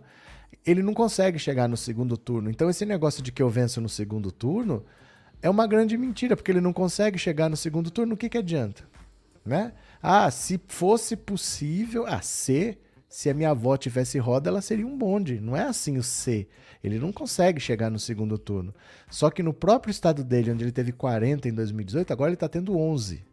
[0.66, 2.50] Ele não consegue chegar no segundo turno.
[2.50, 4.84] Então, esse negócio de que eu venço no segundo turno
[5.42, 8.16] é uma grande mentira, porque ele não consegue chegar no segundo turno.
[8.16, 8.84] O que, que adianta?
[9.46, 9.74] Né?
[10.02, 12.80] Ah, se fosse possível, ah, ser
[13.16, 15.40] se a minha avó tivesse roda, ela seria um bonde.
[15.40, 16.48] Não é assim o C.
[16.84, 18.76] Ele não consegue chegar no segundo turno.
[19.10, 22.50] Só que no próprio estado dele, onde ele teve 40 em 2018, agora ele está
[22.50, 23.24] tendo 11.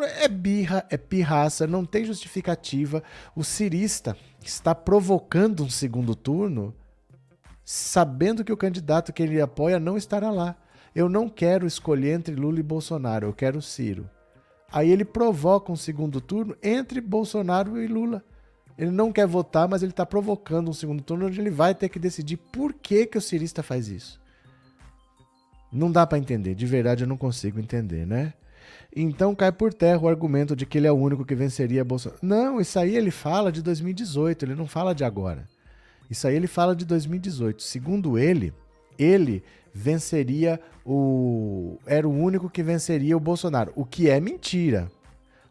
[0.00, 3.02] É birra, é pirraça, não tem justificativa.
[3.34, 6.74] O cirista está provocando um segundo turno,
[7.64, 10.56] sabendo que o candidato que ele apoia não estará lá.
[10.94, 14.08] Eu não quero escolher entre Lula e Bolsonaro, eu quero Ciro.
[14.70, 18.24] Aí ele provoca um segundo turno entre Bolsonaro e Lula.
[18.76, 21.88] Ele não quer votar, mas ele está provocando um segundo turno onde ele vai ter
[21.88, 24.20] que decidir por que, que o cirista faz isso.
[25.70, 28.34] Não dá para entender, de verdade eu não consigo entender, né?
[28.94, 32.20] Então cai por terra o argumento de que ele é o único que venceria Bolsonaro.
[32.22, 35.48] Não, isso aí ele fala de 2018, ele não fala de agora.
[36.10, 37.62] Isso aí ele fala de 2018.
[37.62, 38.52] Segundo ele,
[38.98, 41.78] ele venceria o.
[41.86, 43.72] Era o único que venceria o Bolsonaro.
[43.74, 44.92] O que é mentira.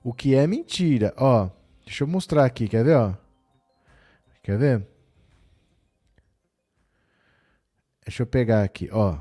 [0.03, 1.13] O que é mentira.
[1.17, 1.49] Ó,
[1.83, 2.95] deixa eu mostrar aqui, quer ver?
[2.95, 3.13] Ó?
[4.43, 4.87] Quer ver?
[8.05, 9.17] Deixa eu pegar aqui, ó.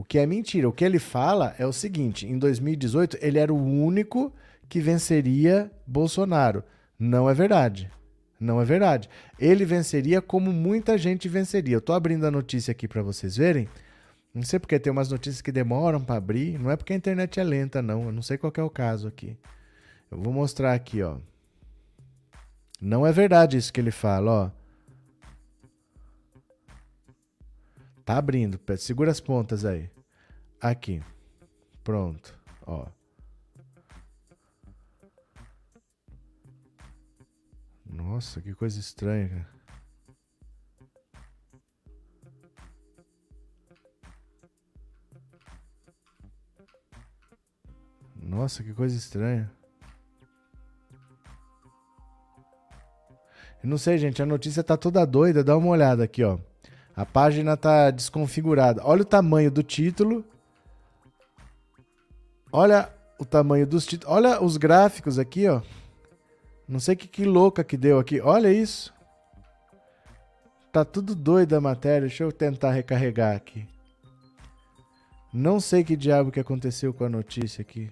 [0.00, 0.66] O que é mentira.
[0.66, 4.32] O que ele fala é o seguinte: em 2018, ele era o único
[4.66, 6.64] que venceria Bolsonaro.
[6.98, 7.90] Não é verdade.
[8.40, 9.10] Não é verdade.
[9.38, 11.76] Ele venceria como muita gente venceria.
[11.76, 13.68] Eu tô abrindo a notícia aqui para vocês verem.
[14.32, 16.58] Não sei porque tem umas notícias que demoram para abrir.
[16.58, 18.04] Não é porque a internet é lenta, não.
[18.04, 19.36] Eu não sei qual é o caso aqui.
[20.10, 21.18] Eu vou mostrar aqui, ó.
[22.80, 24.59] Não é verdade isso que ele fala, ó.
[28.10, 28.58] Tá abrindo.
[28.76, 29.88] Segura as pontas aí.
[30.60, 31.00] Aqui.
[31.84, 32.36] Pronto.
[32.66, 32.88] Ó.
[37.86, 39.48] Nossa, que coisa estranha, cara.
[48.16, 49.48] Nossa, que coisa estranha.
[53.62, 55.44] Eu não sei, gente, a notícia tá toda doida.
[55.44, 56.49] Dá uma olhada aqui, ó.
[57.00, 58.82] A página tá desconfigurada.
[58.84, 60.22] Olha o tamanho do título.
[62.52, 64.14] Olha o tamanho dos títulos.
[64.14, 65.62] Olha os gráficos aqui, ó.
[66.68, 68.20] Não sei que, que louca que deu aqui.
[68.20, 68.92] Olha isso.
[70.70, 72.06] Tá tudo doido a matéria.
[72.06, 73.66] Deixa eu tentar recarregar aqui.
[75.32, 77.90] Não sei que diabo que aconteceu com a notícia aqui.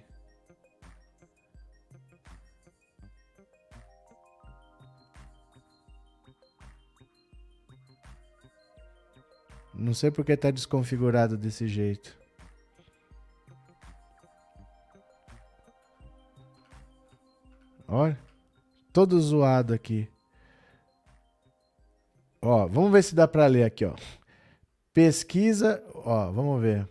[9.79, 12.17] Não sei porque está desconfigurado desse jeito.
[17.87, 18.19] Olha,
[18.91, 20.09] todo zoado aqui.
[22.41, 23.95] Ó, vamos ver se dá para ler aqui, ó.
[24.93, 26.87] Pesquisa, ó, vamos ver.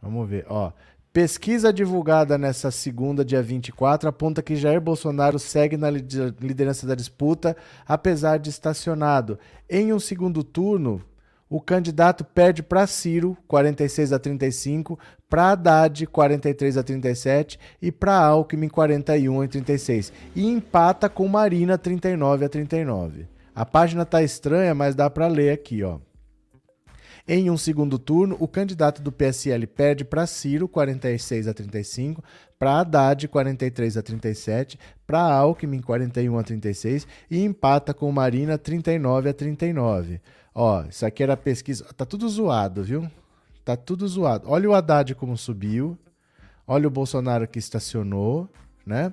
[0.00, 0.72] Vamos ver, ó.
[1.18, 7.56] Pesquisa divulgada nessa segunda, dia 24, aponta que Jair Bolsonaro segue na liderança da disputa,
[7.84, 9.36] apesar de estacionado.
[9.68, 11.02] Em um segundo turno,
[11.50, 14.96] o candidato perde para Ciro, 46 a 35,
[15.28, 20.12] para Haddad, 43 a 37 e para Alckmin, 41 a 36.
[20.36, 23.26] E empata com Marina, 39 a 39.
[23.52, 25.98] A página tá estranha, mas dá para ler aqui, ó.
[27.30, 32.24] Em um segundo turno, o candidato do PSL perde para Ciro, 46 a 35,
[32.58, 39.28] para Haddad, 43 a 37, para Alckmin, 41 a 36 e empata com Marina, 39
[39.28, 40.22] a 39.
[40.54, 41.84] Ó, isso aqui era pesquisa.
[41.94, 43.06] Tá tudo zoado, viu?
[43.62, 44.48] Tá tudo zoado.
[44.48, 45.98] Olha o Haddad como subiu.
[46.66, 48.48] Olha o Bolsonaro que estacionou,
[48.86, 49.12] né?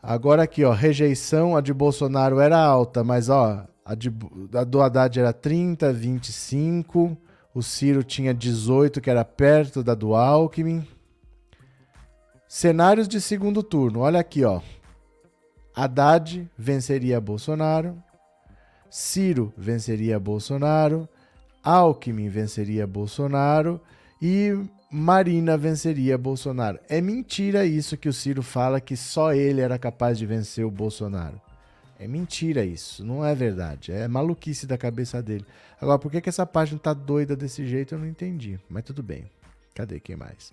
[0.00, 4.12] Agora aqui, ó, rejeição, a de Bolsonaro era alta, mas ó, a, de,
[4.54, 7.16] a do Haddad era 30, 25.
[7.54, 10.86] O Ciro tinha 18, que era perto da do Alckmin.
[12.48, 14.00] Cenários de segundo turno.
[14.00, 14.60] Olha aqui, ó.
[15.74, 17.96] Haddad venceria Bolsonaro.
[18.90, 21.08] Ciro venceria Bolsonaro.
[21.62, 23.80] Alckmin venceria Bolsonaro.
[24.20, 24.54] E
[24.90, 26.78] Marina venceria Bolsonaro.
[26.88, 30.70] É mentira isso que o Ciro fala que só ele era capaz de vencer o
[30.70, 31.40] Bolsonaro.
[31.98, 33.92] É mentira isso, não é verdade.
[33.92, 35.44] É maluquice da cabeça dele.
[35.80, 38.58] Agora, por que, que essa página tá doida desse jeito, eu não entendi.
[38.68, 39.24] Mas tudo bem.
[39.74, 40.52] Cadê quem mais?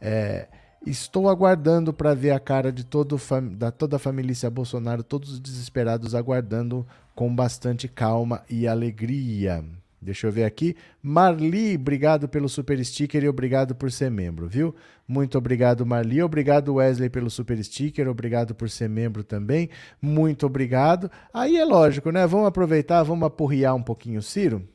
[0.00, 0.48] É,
[0.86, 3.20] estou aguardando para ver a cara de todo
[3.56, 9.64] da toda a família Bolsonaro, todos desesperados, aguardando com bastante calma e alegria.
[10.02, 10.74] Deixa eu ver aqui.
[11.00, 14.74] Marli, obrigado pelo super sticker e obrigado por ser membro, viu?
[15.06, 16.20] Muito obrigado, Marli.
[16.20, 18.08] Obrigado, Wesley, pelo super sticker.
[18.08, 19.70] Obrigado por ser membro também.
[20.00, 21.08] Muito obrigado.
[21.32, 22.26] Aí é lógico, né?
[22.26, 24.68] Vamos aproveitar, vamos apurriar um pouquinho o Ciro.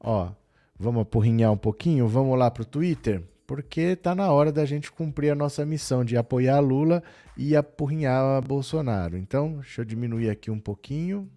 [0.00, 0.30] Ó,
[0.78, 2.08] vamos apurrinhar um pouquinho.
[2.08, 3.22] Vamos lá pro Twitter.
[3.46, 7.02] Porque tá na hora da gente cumprir a nossa missão de apoiar Lula
[7.36, 9.18] e apurrinhar Bolsonaro.
[9.18, 11.30] Então, deixa eu diminuir aqui um pouquinho.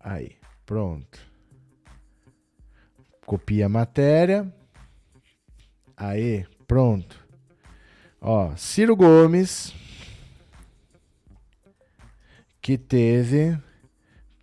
[0.00, 0.32] Aí,
[0.66, 1.31] pronto.
[3.26, 4.50] Copia a matéria.
[5.96, 7.20] Aí, pronto.
[8.20, 9.72] Ó, Ciro Gomes,
[12.60, 13.56] que teve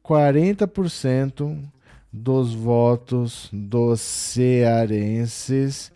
[0.03, 1.69] 40%
[2.11, 5.91] dos votos dos cearenses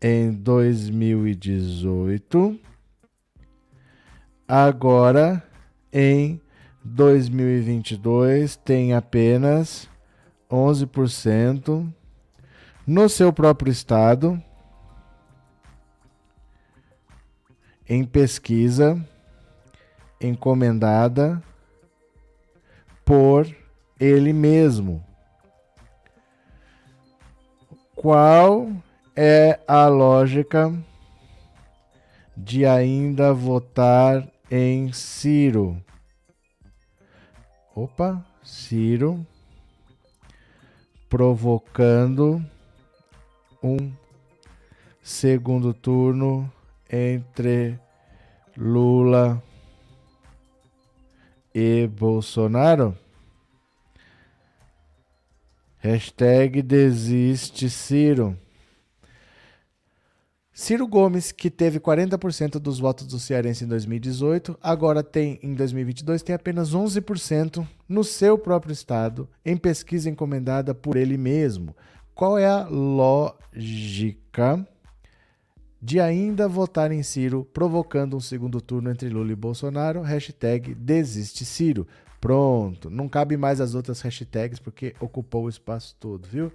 [0.00, 2.58] em 2018.
[4.48, 5.44] Agora,
[5.92, 6.40] em
[6.82, 9.86] 2022, tem apenas
[10.50, 11.92] 11%
[12.90, 14.42] no seu próprio estado,
[17.88, 19.00] em pesquisa
[20.20, 21.40] encomendada
[23.04, 23.46] por
[24.00, 25.04] ele mesmo.
[27.94, 28.72] Qual
[29.14, 30.76] é a lógica
[32.36, 35.80] de ainda votar em Ciro?
[37.72, 39.24] Opa, Ciro
[41.08, 42.44] provocando
[43.62, 43.92] um
[45.02, 46.50] segundo turno
[46.90, 47.78] entre
[48.56, 49.42] Lula
[51.54, 52.96] e Bolsonaro?
[55.78, 58.36] Hashtag desiste Ciro.
[60.52, 66.22] Ciro Gomes, que teve 40% dos votos do Cearense em 2018, agora tem, em 2022,
[66.22, 71.74] tem apenas 11% no seu próprio estado, em pesquisa encomendada por ele mesmo.
[72.20, 73.16] Qual é a lógica
[75.80, 80.02] de ainda votar em Ciro, provocando um segundo turno entre Lula e Bolsonaro?
[80.02, 81.88] Hashtag desiste Ciro.
[82.20, 86.52] Pronto, não cabe mais as outras hashtags porque ocupou o espaço todo, viu?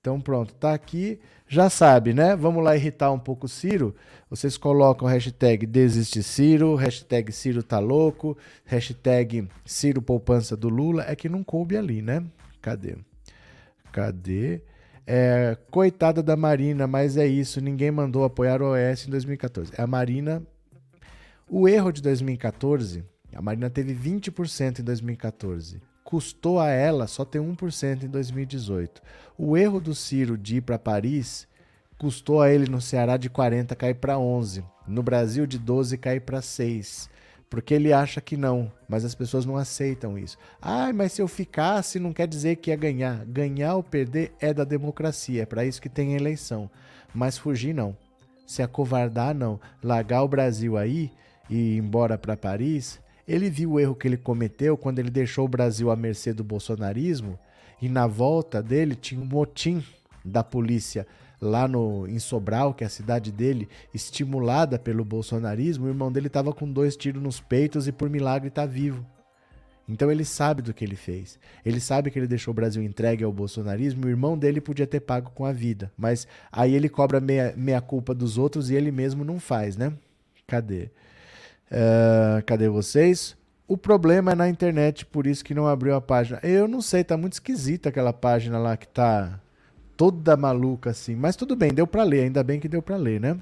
[0.00, 2.36] Então pronto, tá aqui, já sabe, né?
[2.36, 3.96] Vamos lá irritar um pouco o Ciro.
[4.30, 11.04] Vocês colocam hashtag desiste Ciro, hashtag Ciro tá louco, hashtag Ciro poupança do Lula.
[11.08, 12.24] É que não coube ali, né?
[12.62, 12.96] Cadê?
[13.90, 14.62] Cadê?
[15.10, 19.72] É, coitada da Marina, mas é isso, ninguém mandou apoiar o OS em 2014.
[19.78, 20.42] A Marina.
[21.48, 23.02] O erro de 2014,
[23.34, 29.02] a Marina teve 20% em 2014 custou a ela só ter 1% em 2018.
[29.36, 31.46] O erro do Ciro de ir para Paris
[31.98, 36.20] custou a ele no Ceará de 40 cair para 11, no Brasil de 12 cair
[36.20, 37.10] para 6.
[37.50, 40.36] Porque ele acha que não, mas as pessoas não aceitam isso.
[40.60, 43.24] Ah, mas se eu ficasse não quer dizer que ia ganhar.
[43.24, 46.70] Ganhar ou perder é da democracia, é para isso que tem eleição.
[47.14, 47.96] Mas fugir não.
[48.46, 49.58] Se acovardar não.
[49.82, 51.10] Largar o Brasil aí
[51.48, 55.46] e ir embora para Paris, ele viu o erro que ele cometeu quando ele deixou
[55.46, 57.38] o Brasil à mercê do bolsonarismo
[57.80, 59.82] e na volta dele tinha um motim
[60.24, 61.06] da polícia
[61.40, 66.26] lá no, em Sobral, que é a cidade dele, estimulada pelo bolsonarismo, o irmão dele
[66.26, 69.04] estava com dois tiros nos peitos e por milagre está vivo.
[69.88, 71.38] Então ele sabe do que ele fez.
[71.64, 74.04] Ele sabe que ele deixou o Brasil entregue ao bolsonarismo.
[74.04, 75.90] O irmão dele podia ter pago com a vida.
[75.96, 79.92] Mas aí ele cobra meia, meia culpa dos outros e ele mesmo não faz, né?
[80.46, 80.90] Cadê?
[81.70, 83.34] Uh, cadê vocês?
[83.66, 86.38] O problema é na internet, por isso que não abriu a página.
[86.42, 89.40] Eu não sei, tá muito esquisita aquela página lá que tá
[89.98, 91.16] toda maluca assim.
[91.16, 93.36] Mas tudo bem, deu para ler, ainda bem que deu para ler, né?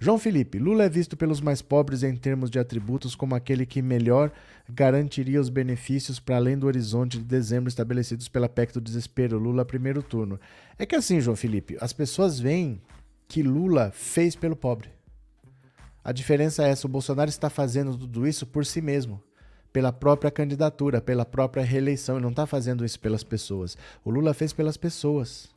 [0.00, 3.80] João Felipe, Lula é visto pelos mais pobres em termos de atributos como aquele que
[3.80, 4.32] melhor
[4.68, 9.38] garantiria os benefícios para além do horizonte de dezembro estabelecidos pela PEC do desespero.
[9.38, 10.40] Lula, primeiro turno.
[10.78, 12.80] É que assim, João Felipe, as pessoas veem
[13.28, 14.88] que Lula fez pelo pobre.
[16.02, 19.22] A diferença é essa: o Bolsonaro está fazendo tudo isso por si mesmo
[19.74, 22.14] pela própria candidatura, pela própria reeleição.
[22.14, 23.76] Ele não está fazendo isso pelas pessoas.
[24.04, 25.52] O Lula fez pelas pessoas.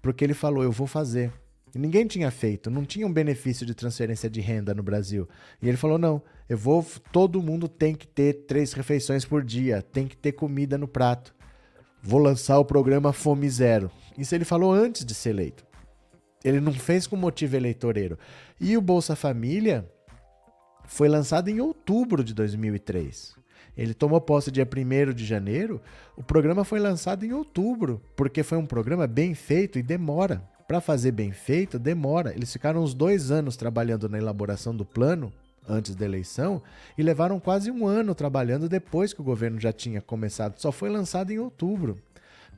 [0.00, 1.32] Porque ele falou: eu vou fazer.
[1.74, 5.28] E ninguém tinha feito, não tinha um benefício de transferência de renda no Brasil.
[5.60, 6.86] E ele falou: não, eu vou.
[7.10, 11.34] Todo mundo tem que ter três refeições por dia, tem que ter comida no prato.
[12.00, 13.90] Vou lançar o programa Fome Zero.
[14.16, 15.66] Isso ele falou antes de ser eleito.
[16.44, 18.16] Ele não fez com motivo eleitoreiro.
[18.60, 19.90] E o Bolsa Família
[20.86, 23.35] foi lançado em outubro de 2003.
[23.76, 25.80] Ele tomou posse dia 1 de janeiro.
[26.16, 30.42] O programa foi lançado em outubro, porque foi um programa bem feito e demora.
[30.66, 32.32] Para fazer bem feito, demora.
[32.34, 35.32] Eles ficaram uns dois anos trabalhando na elaboração do plano
[35.68, 36.62] antes da eleição
[36.96, 40.58] e levaram quase um ano trabalhando depois que o governo já tinha começado.
[40.58, 41.96] Só foi lançado em outubro,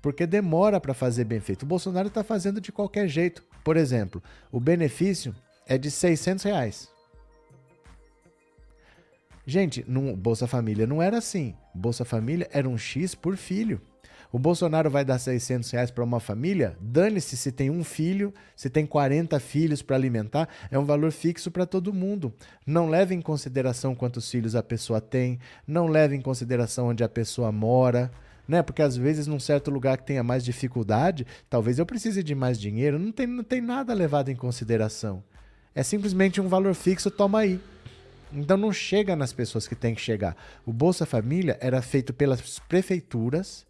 [0.01, 1.65] porque demora para fazer bem feito.
[1.65, 3.43] O Bolsonaro está fazendo de qualquer jeito.
[3.65, 5.35] Por exemplo, o benefício
[5.67, 6.98] é de 600 reais.
[9.49, 11.55] Gente, no Bolsa Família não era assim.
[11.75, 13.81] Bolsa Família era um X por filho.
[14.31, 16.77] O Bolsonaro vai dar 600 reais para uma família?
[16.79, 21.51] Dane-se se tem um filho, se tem 40 filhos para alimentar, é um valor fixo
[21.51, 22.31] para todo mundo.
[22.67, 27.09] Não leve em consideração quantos filhos a pessoa tem, não leve em consideração onde a
[27.09, 28.11] pessoa mora.
[28.47, 28.63] Né?
[28.63, 32.61] Porque às vezes, num certo lugar que tenha mais dificuldade, talvez eu precise de mais
[32.61, 32.99] dinheiro.
[32.99, 35.25] Não tem, não tem nada levado em consideração.
[35.75, 37.59] É simplesmente um valor fixo, toma aí.
[38.33, 40.37] Então não chega nas pessoas que tem que chegar.
[40.67, 43.67] O Bolsa Família era feito pelas prefeituras,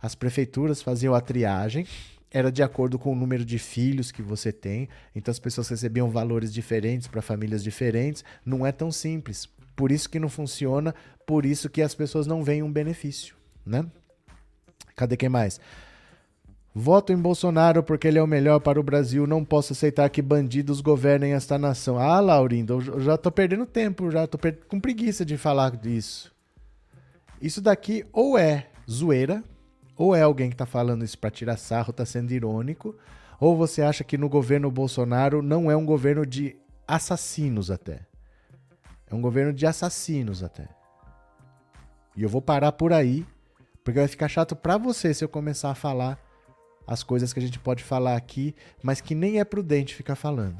[0.00, 1.86] as prefeituras faziam a triagem,
[2.30, 6.10] era de acordo com o número de filhos que você tem, então as pessoas recebiam
[6.10, 8.24] valores diferentes para famílias diferentes.
[8.44, 9.48] Não é tão simples.
[9.74, 10.94] Por isso que não funciona,
[11.26, 13.86] por isso que as pessoas não veem um benefício, né?
[14.96, 15.60] Cadê quem mais?
[16.78, 19.26] Voto em Bolsonaro porque ele é o melhor para o Brasil.
[19.26, 21.98] Não posso aceitar que bandidos governem esta nação.
[21.98, 24.60] Ah, Laurindo, eu já tô perdendo tempo, já tô per...
[24.68, 26.32] com preguiça de falar disso.
[27.42, 29.42] Isso daqui ou é zoeira,
[29.96, 32.94] ou é alguém que tá falando isso para tirar sarro, tá sendo irônico,
[33.40, 36.54] ou você acha que no governo Bolsonaro não é um governo de
[36.86, 38.06] assassinos até.
[39.10, 40.68] É um governo de assassinos até.
[42.16, 43.26] E eu vou parar por aí,
[43.82, 46.27] porque vai ficar chato para você se eu começar a falar
[46.88, 50.56] as coisas que a gente pode falar aqui, mas que nem é prudente ficar falando.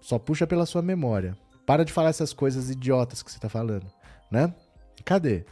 [0.00, 1.36] Só puxa pela sua memória.
[1.66, 3.86] Para de falar essas coisas idiotas que você está falando,
[4.30, 4.54] né?
[5.04, 5.44] Cadê?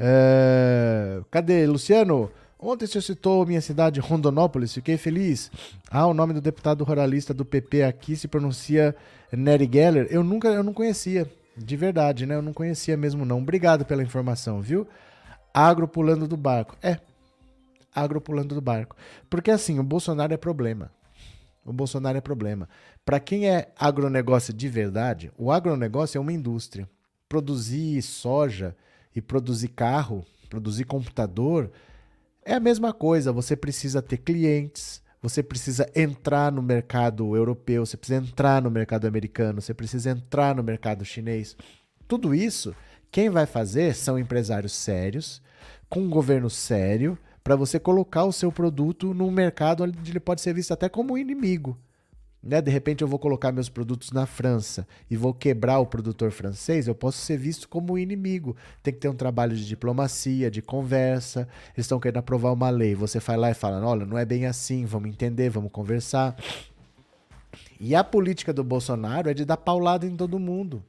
[0.00, 1.20] É...
[1.30, 2.30] Cadê, Luciano?
[2.58, 5.50] Ontem você citou minha cidade, Rondonópolis, fiquei feliz.
[5.90, 8.96] Ah, o nome do deputado ruralista do PP aqui se pronuncia
[9.30, 10.06] Nery Geller.
[10.10, 12.36] Eu nunca, eu não conhecia, de verdade, né?
[12.36, 13.38] Eu não conhecia mesmo não.
[13.38, 14.88] Obrigado pela informação, viu?
[15.52, 16.76] Agro pulando do barco.
[16.82, 16.98] É,
[17.94, 18.96] agro pulando do barco.
[19.28, 20.90] Porque assim, o Bolsonaro é problema.
[21.64, 22.68] O Bolsonaro é problema.
[23.04, 26.88] Para quem é agronegócio de verdade, o agronegócio é uma indústria.
[27.28, 28.76] Produzir soja
[29.14, 31.70] e produzir carro, produzir computador,
[32.44, 33.32] é a mesma coisa.
[33.32, 39.06] Você precisa ter clientes, você precisa entrar no mercado europeu, você precisa entrar no mercado
[39.06, 41.56] americano, você precisa entrar no mercado chinês.
[42.08, 42.74] Tudo isso
[43.12, 45.42] quem vai fazer são empresários sérios,
[45.86, 50.40] com um governo sério, para você colocar o seu produto num mercado onde ele pode
[50.40, 51.76] ser visto até como inimigo.
[52.42, 52.62] né?
[52.62, 56.88] De repente eu vou colocar meus produtos na França e vou quebrar o produtor francês,
[56.88, 58.56] eu posso ser visto como inimigo.
[58.82, 61.46] Tem que ter um trabalho de diplomacia, de conversa.
[61.74, 62.94] Eles estão querendo aprovar uma lei.
[62.94, 66.34] Você vai lá e fala: olha, não é bem assim, vamos entender, vamos conversar.
[67.78, 70.82] E a política do Bolsonaro é de dar paulada em todo mundo.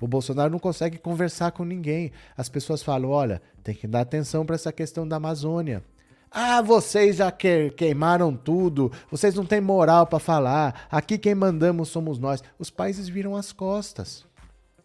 [0.00, 2.10] O Bolsonaro não consegue conversar com ninguém.
[2.36, 5.84] As pessoas falam: olha, tem que dar atenção para essa questão da Amazônia.
[6.30, 10.86] Ah, vocês já que queimaram tudo, vocês não têm moral para falar.
[10.90, 12.42] Aqui quem mandamos somos nós.
[12.58, 14.24] Os países viram as costas.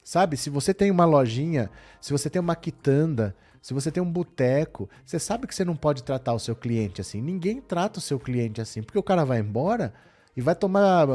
[0.03, 1.69] Sabe, se você tem uma lojinha,
[2.01, 5.75] se você tem uma quitanda, se você tem um boteco, você sabe que você não
[5.75, 7.21] pode tratar o seu cliente assim.
[7.21, 9.93] Ninguém trata o seu cliente assim, porque o cara vai embora
[10.37, 11.07] e vai tomar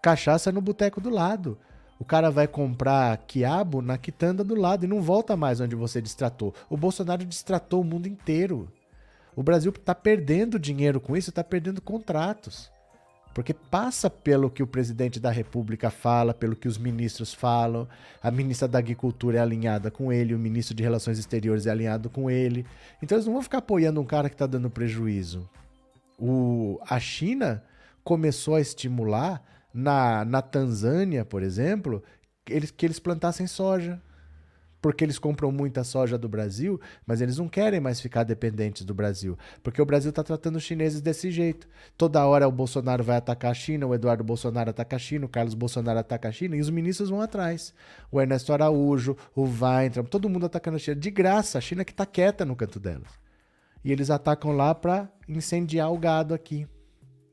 [0.00, 1.58] cachaça no boteco do lado.
[1.98, 6.00] O cara vai comprar quiabo na quitanda do lado e não volta mais onde você
[6.00, 6.54] distratou.
[6.70, 8.70] O Bolsonaro distratou o mundo inteiro.
[9.34, 12.70] O Brasil está perdendo dinheiro com isso, está perdendo contratos.
[13.34, 17.86] Porque passa pelo que o presidente da República fala, pelo que os ministros falam.
[18.22, 22.10] A ministra da Agricultura é alinhada com ele, o ministro de Relações Exteriores é alinhado
[22.10, 22.66] com ele.
[23.02, 25.48] Então eles não vão ficar apoiando um cara que está dando prejuízo.
[26.18, 27.62] O, a China
[28.02, 29.40] começou a estimular
[29.78, 32.02] na, na Tanzânia, por exemplo,
[32.48, 34.02] eles, que eles plantassem soja.
[34.80, 38.94] Porque eles compram muita soja do Brasil, mas eles não querem mais ficar dependentes do
[38.94, 39.36] Brasil.
[39.60, 41.66] Porque o Brasil está tratando os chineses desse jeito.
[41.96, 45.28] Toda hora o Bolsonaro vai atacar a China, o Eduardo Bolsonaro ataca a China, o
[45.28, 47.74] Carlos Bolsonaro ataca a China, e os ministros vão atrás.
[48.10, 50.94] O Ernesto Araújo, o Weintraub, todo mundo atacando a China.
[50.94, 53.10] De graça, a China que está quieta no canto delas.
[53.84, 56.68] E eles atacam lá para incendiar o gado aqui.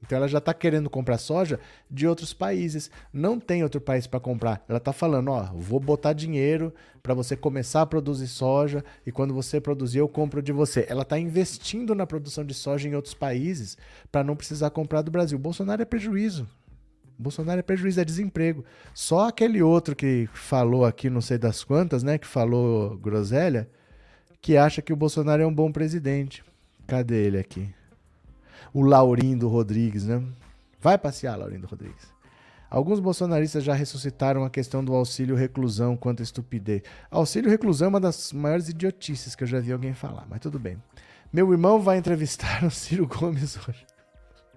[0.02, 2.92] Então ela já está querendo comprar soja de outros países.
[3.12, 4.64] Não tem outro país para comprar.
[4.70, 9.34] Ela está falando, ó, vou botar dinheiro para você começar a produzir soja e quando
[9.34, 10.86] você produzir eu compro de você.
[10.88, 13.78] Ela está investindo na produção de soja em outros países
[14.12, 15.40] para não precisar comprar do Brasil.
[15.40, 16.48] Bolsonaro é prejuízo.
[17.18, 18.64] Bolsonaro é prejuízo, é desemprego.
[18.94, 23.70] Só aquele outro que falou aqui, não sei das quantas, né, que falou groselha,
[24.42, 26.44] que acha que o Bolsonaro é um bom presidente.
[26.86, 27.74] Cadê ele aqui?
[28.74, 30.24] O Laurindo Rodrigues, né?
[30.80, 32.14] Vai passear, Laurindo Rodrigues.
[32.70, 36.82] Alguns bolsonaristas já ressuscitaram a questão do auxílio reclusão quanto estupidez.
[37.10, 40.60] Auxílio reclusão é uma das maiores idiotices que eu já vi alguém falar, mas tudo
[40.60, 40.78] bem.
[41.32, 43.86] Meu irmão vai entrevistar o Ciro Gomes hoje.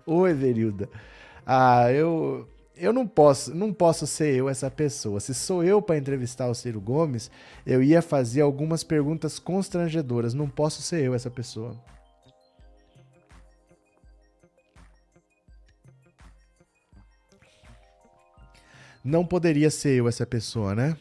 [0.06, 0.88] Ô, Everilda.
[1.46, 5.20] Ah, eu eu não posso, não posso ser eu essa pessoa.
[5.20, 7.30] Se sou eu para entrevistar o Ciro Gomes,
[7.66, 10.32] eu ia fazer algumas perguntas constrangedoras.
[10.32, 11.76] Não posso ser eu essa pessoa.
[19.08, 20.94] Não poderia ser eu essa pessoa, né?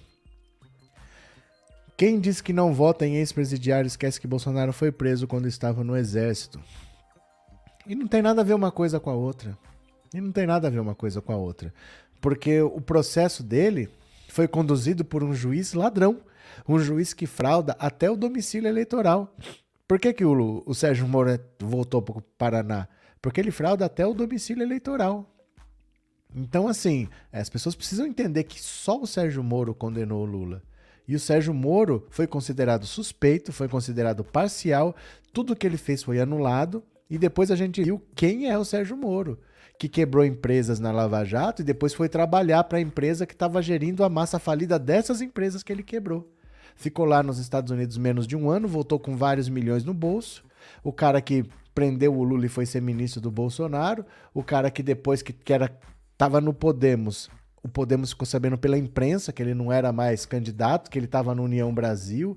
[1.97, 5.97] Quem diz que não vota em ex-presidiário esquece que Bolsonaro foi preso quando estava no
[5.97, 6.57] exército.
[7.85, 9.57] E não tem nada a ver uma coisa com a outra.
[10.13, 11.73] E não tem nada a ver uma coisa com a outra.
[12.21, 13.89] Porque o processo dele
[14.29, 16.21] foi conduzido por um juiz ladrão.
[16.65, 19.35] Um juiz que frauda até o domicílio eleitoral.
[19.85, 22.87] Por que, que o, o Sérgio Moro voltou para o Paraná?
[23.21, 25.29] Porque ele frauda até o domicílio eleitoral.
[26.35, 30.61] Então, assim, as pessoas precisam entender que só o Sérgio Moro condenou o Lula.
[31.07, 34.95] E o Sérgio Moro foi considerado suspeito, foi considerado parcial,
[35.31, 38.97] tudo que ele fez foi anulado, e depois a gente viu quem é o Sérgio
[38.97, 39.39] Moro,
[39.79, 43.61] que quebrou empresas na Lava Jato e depois foi trabalhar para a empresa que estava
[43.61, 46.29] gerindo a massa falida dessas empresas que ele quebrou.
[46.75, 50.43] Ficou lá nos Estados Unidos menos de um ano, voltou com vários milhões no bolso.
[50.83, 54.83] O cara que prendeu o Lula e foi ser ministro do Bolsonaro, o cara que
[54.83, 55.71] depois que, que era
[56.17, 57.29] estava no Podemos.
[57.61, 61.35] O Podemos ficou sabendo pela imprensa que ele não era mais candidato, que ele estava
[61.35, 62.35] no União Brasil.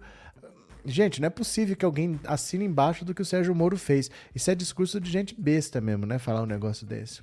[0.85, 4.11] Gente, não é possível que alguém assine embaixo do que o Sérgio Moro fez.
[4.35, 6.18] Isso é discurso de gente besta mesmo, né?
[6.18, 7.22] Falar um negócio desse.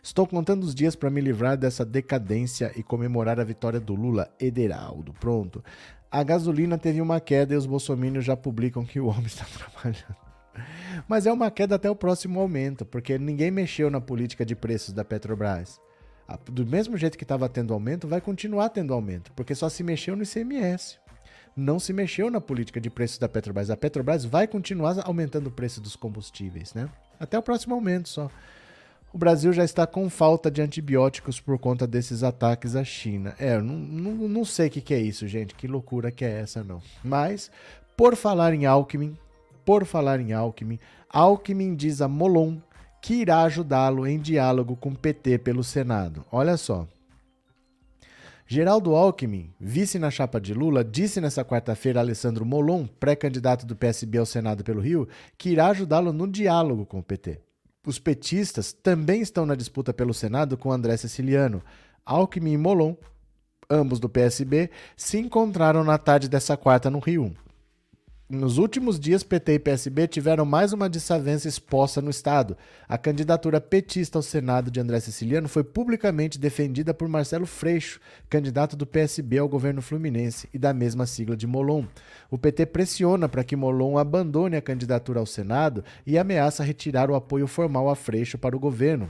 [0.00, 4.32] Estou contando os dias para me livrar dessa decadência e comemorar a vitória do Lula.
[4.38, 5.64] Ederaldo, pronto.
[6.08, 10.25] A gasolina teve uma queda e os bolsominions já publicam que o homem está trabalhando.
[11.08, 14.92] Mas é uma queda até o próximo aumento, porque ninguém mexeu na política de preços
[14.92, 15.80] da Petrobras.
[16.46, 20.16] Do mesmo jeito que estava tendo aumento, vai continuar tendo aumento, porque só se mexeu
[20.16, 20.98] no ICMS.
[21.56, 23.70] Não se mexeu na política de preços da Petrobras.
[23.70, 26.88] A Petrobras vai continuar aumentando o preço dos combustíveis, né?
[27.18, 28.30] Até o próximo aumento só.
[29.12, 33.34] O Brasil já está com falta de antibióticos por conta desses ataques à China.
[33.38, 35.54] É, eu não, não, não sei o que, que é isso, gente.
[35.54, 36.82] Que loucura que é essa, não.
[37.02, 37.50] Mas,
[37.96, 39.16] por falar em Alckmin,
[39.66, 40.78] por falar em Alckmin,
[41.10, 42.58] Alckmin diz a Molon
[43.02, 46.24] que irá ajudá-lo em diálogo com o PT pelo Senado.
[46.30, 46.86] Olha só.
[48.46, 53.74] Geraldo Alckmin, vice na chapa de Lula, disse nesta quarta-feira a Alessandro Molon, pré-candidato do
[53.74, 57.40] PSB ao Senado pelo Rio, que irá ajudá-lo no diálogo com o PT.
[57.84, 61.60] Os petistas também estão na disputa pelo Senado com André Siciliano.
[62.04, 62.94] Alckmin e Molon,
[63.68, 67.34] ambos do PSB, se encontraram na tarde dessa quarta no Rio.
[68.28, 72.56] Nos últimos dias, PT e PSB tiveram mais uma desavença exposta no Estado.
[72.88, 78.74] A candidatura petista ao Senado de André Siciliano foi publicamente defendida por Marcelo Freixo, candidato
[78.74, 81.84] do PSB ao governo fluminense e da mesma sigla de Molon.
[82.28, 87.14] O PT pressiona para que Molon abandone a candidatura ao Senado e ameaça retirar o
[87.14, 89.08] apoio formal a Freixo para o governo.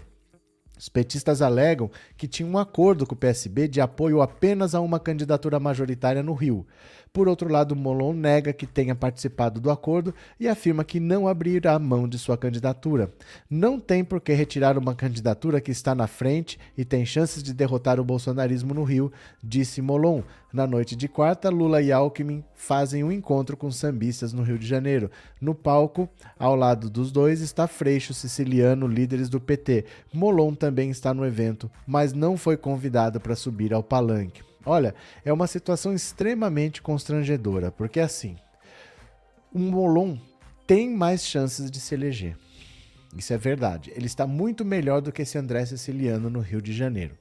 [0.78, 5.00] Os petistas alegam que tinha um acordo com o PSB de apoio apenas a uma
[5.00, 6.66] candidatura majoritária no Rio.
[7.12, 11.78] Por outro lado, Molon nega que tenha participado do acordo e afirma que não abrirá
[11.78, 13.10] mão de sua candidatura.
[13.48, 17.54] Não tem por que retirar uma candidatura que está na frente e tem chances de
[17.54, 19.10] derrotar o bolsonarismo no Rio,
[19.42, 20.22] disse Molon.
[20.52, 24.66] Na noite de quarta, Lula e Alckmin fazem um encontro com sambistas no Rio de
[24.66, 25.10] Janeiro.
[25.40, 29.84] No palco, ao lado dos dois, está Freixo, Siciliano, líderes do PT.
[30.14, 34.42] Molon também está no evento, mas não foi convidado para subir ao palanque.
[34.66, 34.94] Olha,
[35.24, 38.36] é uma situação extremamente constrangedora, porque assim,
[39.54, 40.18] o Molon
[40.66, 42.36] tem mais chances de se eleger.
[43.16, 43.92] Isso é verdade.
[43.94, 47.16] Ele está muito melhor do que esse André Siciliano no Rio de Janeiro.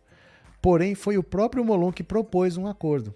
[0.59, 3.13] Porém, foi o próprio Molon que propôs um acordo.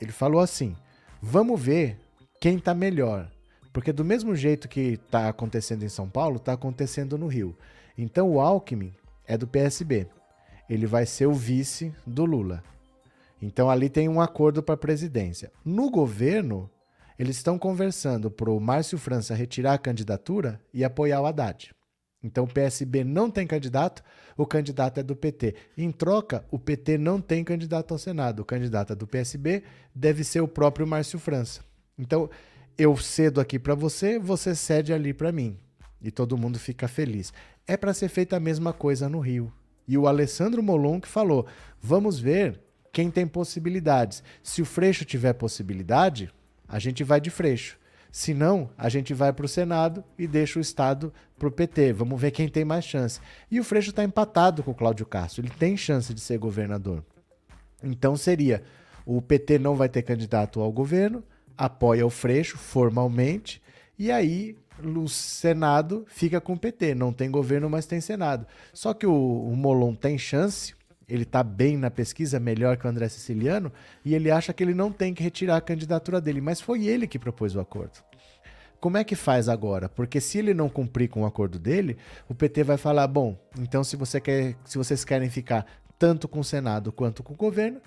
[0.00, 0.74] Ele falou assim:
[1.20, 1.98] vamos ver
[2.40, 3.30] quem está melhor.
[3.72, 7.54] Porque do mesmo jeito que está acontecendo em São Paulo, está acontecendo no Rio.
[7.98, 8.94] Então o Alckmin
[9.26, 10.08] é do PSB.
[10.68, 12.64] Ele vai ser o vice do Lula.
[13.40, 15.52] Então ali tem um acordo para a presidência.
[15.64, 16.70] No governo,
[17.18, 21.74] eles estão conversando para o Márcio França retirar a candidatura e apoiar o Haddad.
[22.22, 24.02] Então o PSB não tem candidato,
[24.36, 25.54] o candidato é do PT.
[25.76, 28.40] Em troca, o PT não tem candidato ao Senado.
[28.40, 29.62] O candidato é do PSB
[29.94, 31.60] deve ser o próprio Márcio França.
[31.96, 32.28] Então
[32.76, 35.58] eu cedo aqui para você, você cede ali para mim.
[36.02, 37.32] E todo mundo fica feliz.
[37.66, 39.52] É para ser feita a mesma coisa no Rio.
[39.88, 41.46] E o Alessandro Molon que falou:
[41.80, 42.60] vamos ver
[42.96, 44.22] quem tem possibilidades.
[44.42, 46.30] Se o Freixo tiver possibilidade,
[46.66, 47.78] a gente vai de Freixo.
[48.10, 51.92] Se não, a gente vai para o Senado e deixa o Estado para o PT.
[51.92, 53.20] Vamos ver quem tem mais chance.
[53.50, 55.42] E o Freixo está empatado com o Cláudio Castro.
[55.42, 57.04] Ele tem chance de ser governador.
[57.82, 58.62] Então seria:
[59.04, 61.22] o PT não vai ter candidato ao governo,
[61.54, 63.60] apoia o Freixo formalmente,
[63.98, 66.94] e aí o Senado fica com o PT.
[66.94, 68.46] Não tem governo, mas tem Senado.
[68.72, 70.74] Só que o, o Molon tem chance
[71.08, 73.72] ele está bem na pesquisa, melhor que o André Siciliano,
[74.04, 77.06] e ele acha que ele não tem que retirar a candidatura dele, mas foi ele
[77.06, 78.02] que propôs o acordo.
[78.80, 79.88] Como é que faz agora?
[79.88, 81.96] Porque se ele não cumprir com o acordo dele,
[82.28, 85.66] o PT vai falar: bom, então se, você quer, se vocês querem ficar
[85.98, 87.80] tanto com o Senado quanto com o governo,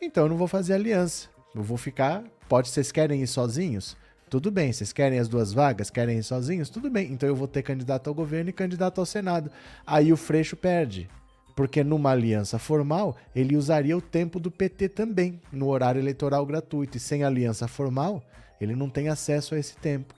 [0.00, 1.28] então eu não vou fazer aliança.
[1.54, 2.22] Eu vou ficar.
[2.48, 3.96] Pode, vocês querem ir sozinhos?
[4.28, 5.90] Tudo bem, vocês querem as duas vagas?
[5.90, 6.68] Querem ir sozinhos?
[6.68, 9.50] Tudo bem, então eu vou ter candidato ao governo e candidato ao Senado.
[9.86, 11.08] Aí o Freixo perde
[11.54, 16.96] porque numa aliança formal ele usaria o tempo do PT também, no horário eleitoral gratuito,
[16.96, 18.22] e sem aliança formal
[18.60, 20.14] ele não tem acesso a esse tempo.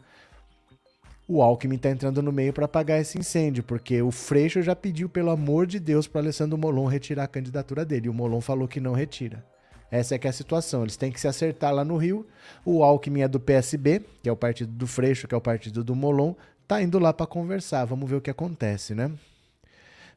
[1.29, 5.09] O Alckmin está entrando no meio para apagar esse incêndio, porque o Freixo já pediu,
[5.09, 8.69] pelo amor de Deus, para Alessandro Molon retirar a candidatura dele, e o Molon falou
[8.69, 9.45] que não retira.
[9.91, 10.83] Essa é que é a situação.
[10.83, 12.27] Eles têm que se acertar lá no Rio.
[12.65, 15.83] O Alckmin é do PSB, que é o partido do Freixo, que é o partido
[15.83, 16.35] do Molon,
[16.67, 17.85] tá indo lá para conversar.
[17.85, 19.11] Vamos ver o que acontece, né?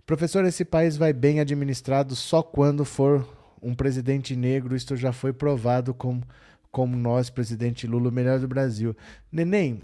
[0.09, 3.31] Professor, esse país vai bem administrado só quando for
[3.61, 4.75] um presidente negro.
[4.75, 8.97] Isto já foi provado como, nós, presidente Lula, o melhor do Brasil.
[9.31, 9.83] Neném,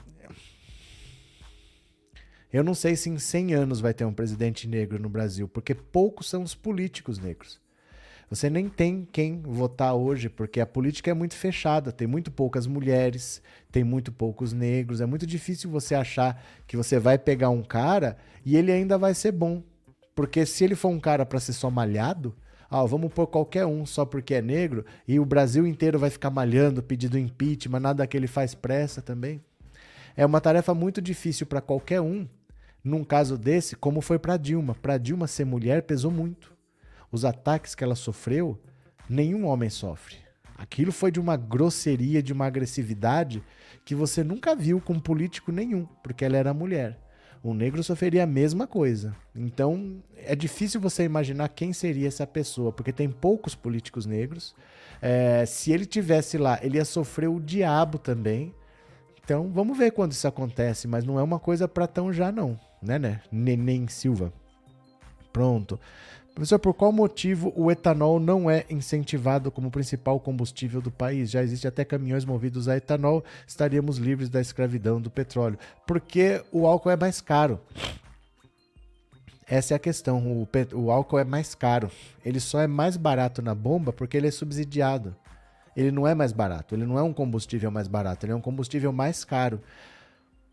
[2.52, 5.76] eu não sei se em 100 anos vai ter um presidente negro no Brasil, porque
[5.76, 7.62] poucos são os políticos negros.
[8.28, 12.66] Você nem tem quem votar hoje, porque a política é muito fechada, tem muito poucas
[12.66, 15.02] mulheres, tem muito poucos negros.
[15.02, 19.14] É muito difícil você achar que você vai pegar um cara e ele ainda vai
[19.14, 19.62] ser bom.
[20.16, 22.34] Porque se ele for um cara para ser só malhado,
[22.70, 26.30] ah, vamos pôr qualquer um só porque é negro e o Brasil inteiro vai ficar
[26.30, 29.44] malhando, pedindo impeachment, nada que ele faz pressa também.
[30.16, 32.26] É uma tarefa muito difícil para qualquer um.
[32.82, 34.74] Num caso desse, como foi para Dilma.
[34.76, 36.54] Para Dilma ser mulher pesou muito.
[37.12, 38.58] Os ataques que ela sofreu,
[39.10, 40.16] nenhum homem sofre.
[40.58, 43.44] Aquilo foi de uma grosseria, de uma agressividade
[43.84, 47.05] que você nunca viu com político nenhum, porque ela era mulher
[47.46, 49.16] o negro sofreria a mesma coisa.
[49.36, 54.56] Então, é difícil você imaginar quem seria essa pessoa, porque tem poucos políticos negros.
[55.00, 58.52] É, se ele tivesse lá, ele ia sofrer o diabo também.
[59.24, 62.60] Então, vamos ver quando isso acontece, mas não é uma coisa para tão já não,
[62.82, 63.22] né, né?
[63.32, 64.34] Neném Silva.
[65.32, 65.80] Pronto.
[66.36, 71.32] Professor, por qual motivo o etanol não é incentivado como principal combustível do país?
[71.32, 75.58] Já existe até caminhões movidos a etanol, estaríamos livres da escravidão do petróleo.
[75.88, 77.58] Porque o álcool é mais caro.
[79.48, 80.28] Essa é a questão.
[80.28, 81.90] O, o, álcool é mais caro.
[82.26, 85.16] Ele só é mais barato na bomba porque ele é subsidiado.
[85.74, 86.76] Ele não é mais barato.
[86.76, 88.26] Ele não é um combustível mais barato.
[88.26, 89.62] Ele é um combustível mais caro.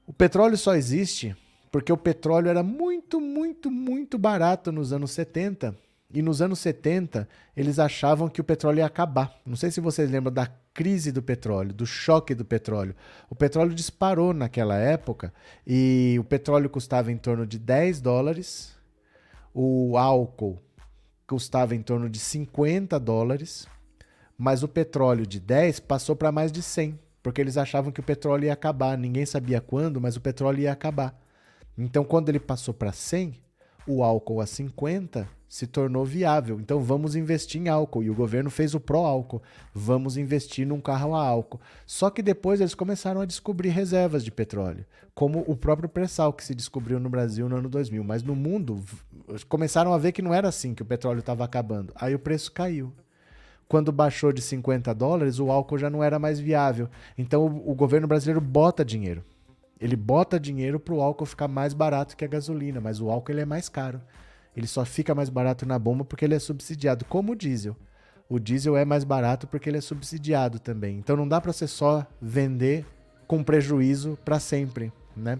[0.07, 1.37] O petróleo só existe
[1.73, 5.75] porque o petróleo era muito, muito, muito barato nos anos 70.
[6.14, 9.35] E nos anos 70, eles achavam que o petróleo ia acabar.
[9.47, 12.95] Não sei se vocês lembram da crise do petróleo, do choque do petróleo.
[13.31, 15.33] O petróleo disparou naquela época
[15.66, 18.77] e o petróleo custava em torno de 10 dólares,
[19.55, 20.61] o álcool
[21.27, 23.66] custava em torno de 50 dólares,
[24.37, 28.05] mas o petróleo de 10 passou para mais de 100, porque eles achavam que o
[28.05, 28.99] petróleo ia acabar.
[28.99, 31.22] Ninguém sabia quando, mas o petróleo ia acabar.
[31.77, 33.35] Então, quando ele passou para 100,
[33.87, 36.61] o álcool a 50 se tornou viável.
[36.61, 38.03] Então, vamos investir em álcool.
[38.03, 39.43] E o governo fez o pró-álcool.
[39.75, 41.61] Vamos investir num carro a álcool.
[41.87, 46.45] Só que depois eles começaram a descobrir reservas de petróleo, como o próprio pré-sal que
[46.45, 48.05] se descobriu no Brasil no ano 2000.
[48.05, 48.83] Mas no mundo,
[49.49, 51.93] começaram a ver que não era assim, que o petróleo estava acabando.
[51.97, 52.93] Aí o preço caiu.
[53.68, 56.89] Quando baixou de 50 dólares, o álcool já não era mais viável.
[57.16, 59.25] Então, o, o governo brasileiro bota dinheiro
[59.83, 63.33] ele bota dinheiro para o álcool ficar mais barato que a gasolina, mas o álcool
[63.33, 64.01] ele é mais caro.
[64.57, 67.76] Ele só fica mais barato na bomba porque ele é subsidiado, como o diesel.
[68.28, 70.99] O diesel é mais barato porque ele é subsidiado também.
[70.99, 72.87] Então não dá para você só vender
[73.26, 75.37] com prejuízo para sempre, né?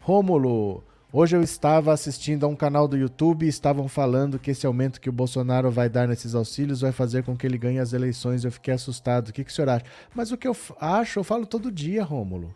[0.00, 0.82] Rômulo,
[1.18, 5.00] hoje eu estava assistindo a um canal do YouTube e estavam falando que esse aumento
[5.00, 8.44] que o Bolsonaro vai dar nesses auxílios vai fazer com que ele ganhe as eleições.
[8.44, 9.30] Eu fiquei assustado.
[9.30, 9.86] O que, que o senhor acha?
[10.14, 12.54] Mas o que eu acho, eu falo todo dia, Rômulo.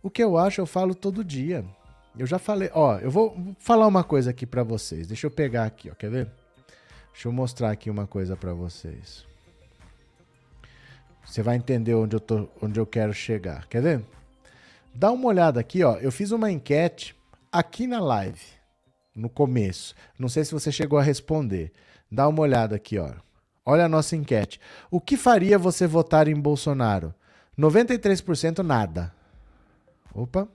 [0.00, 1.64] O que eu acho, eu falo todo dia.
[2.16, 5.08] Eu já falei, ó, eu vou falar uma coisa aqui para vocês.
[5.08, 6.30] Deixa eu pegar aqui, ó, quer ver?
[7.12, 9.26] Deixa eu mostrar aqui uma coisa para vocês.
[11.24, 13.66] Você vai entender onde eu tô, onde eu quero chegar.
[13.66, 14.04] Quer ver?
[14.94, 15.96] Dá uma olhada aqui, ó.
[15.96, 17.20] Eu fiz uma enquete
[17.52, 18.40] aqui na live,
[19.14, 19.94] no começo.
[20.18, 21.70] Não sei se você chegou a responder.
[22.10, 23.12] Dá uma olhada aqui, ó.
[23.64, 24.58] Olha a nossa enquete.
[24.90, 27.14] O que faria você votar em Bolsonaro?
[27.58, 29.14] 93% nada.
[30.14, 30.48] Opa.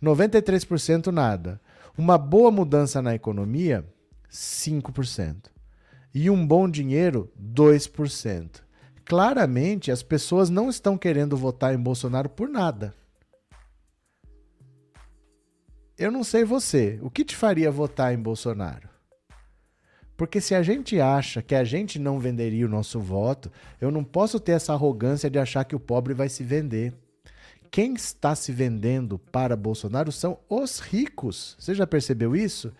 [0.00, 1.60] 93% nada.
[1.96, 3.84] Uma boa mudança na economia,
[4.30, 5.50] 5%.
[6.14, 8.62] E um bom dinheiro, 2%.
[9.04, 12.94] Claramente, as pessoas não estão querendo votar em Bolsonaro por nada.
[16.02, 18.88] Eu não sei você, o que te faria votar em Bolsonaro?
[20.16, 23.50] Porque se a gente acha que a gente não venderia o nosso voto,
[23.80, 26.92] eu não posso ter essa arrogância de achar que o pobre vai se vender
[27.72, 31.56] quem está se vendendo para Bolsonaro são os ricos.
[31.58, 32.70] Você já percebeu isso?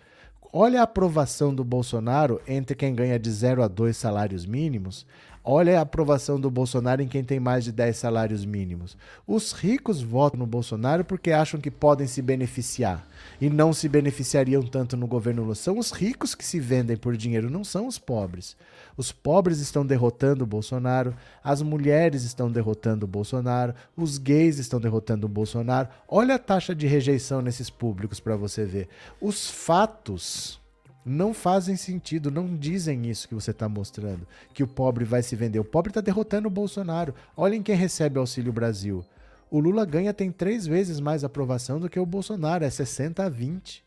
[0.52, 5.06] Olha a aprovação do Bolsonaro entre quem ganha de 0 a 2 salários mínimos
[5.45, 8.97] Olha a aprovação do Bolsonaro em quem tem mais de 10 salários mínimos.
[9.26, 13.05] Os ricos votam no Bolsonaro porque acham que podem se beneficiar
[13.40, 15.57] e não se beneficiariam tanto no governo Lula.
[15.57, 18.57] São os ricos que se vendem por dinheiro, não são os pobres.
[18.97, 21.12] Os pobres estão derrotando o Bolsonaro,
[21.43, 25.88] as mulheres estão derrotando o Bolsonaro, os gays estão derrotando o Bolsonaro.
[26.07, 28.88] Olha a taxa de rejeição nesses públicos para você ver.
[29.20, 30.61] Os fatos
[31.05, 35.34] não fazem sentido, não dizem isso que você está mostrando, que o pobre vai se
[35.34, 35.59] vender.
[35.59, 37.14] O pobre está derrotando o Bolsonaro.
[37.36, 39.05] Olhem quem recebe Auxílio Brasil.
[39.50, 43.28] O Lula ganha tem três vezes mais aprovação do que o Bolsonaro, é 60 a
[43.28, 43.84] 20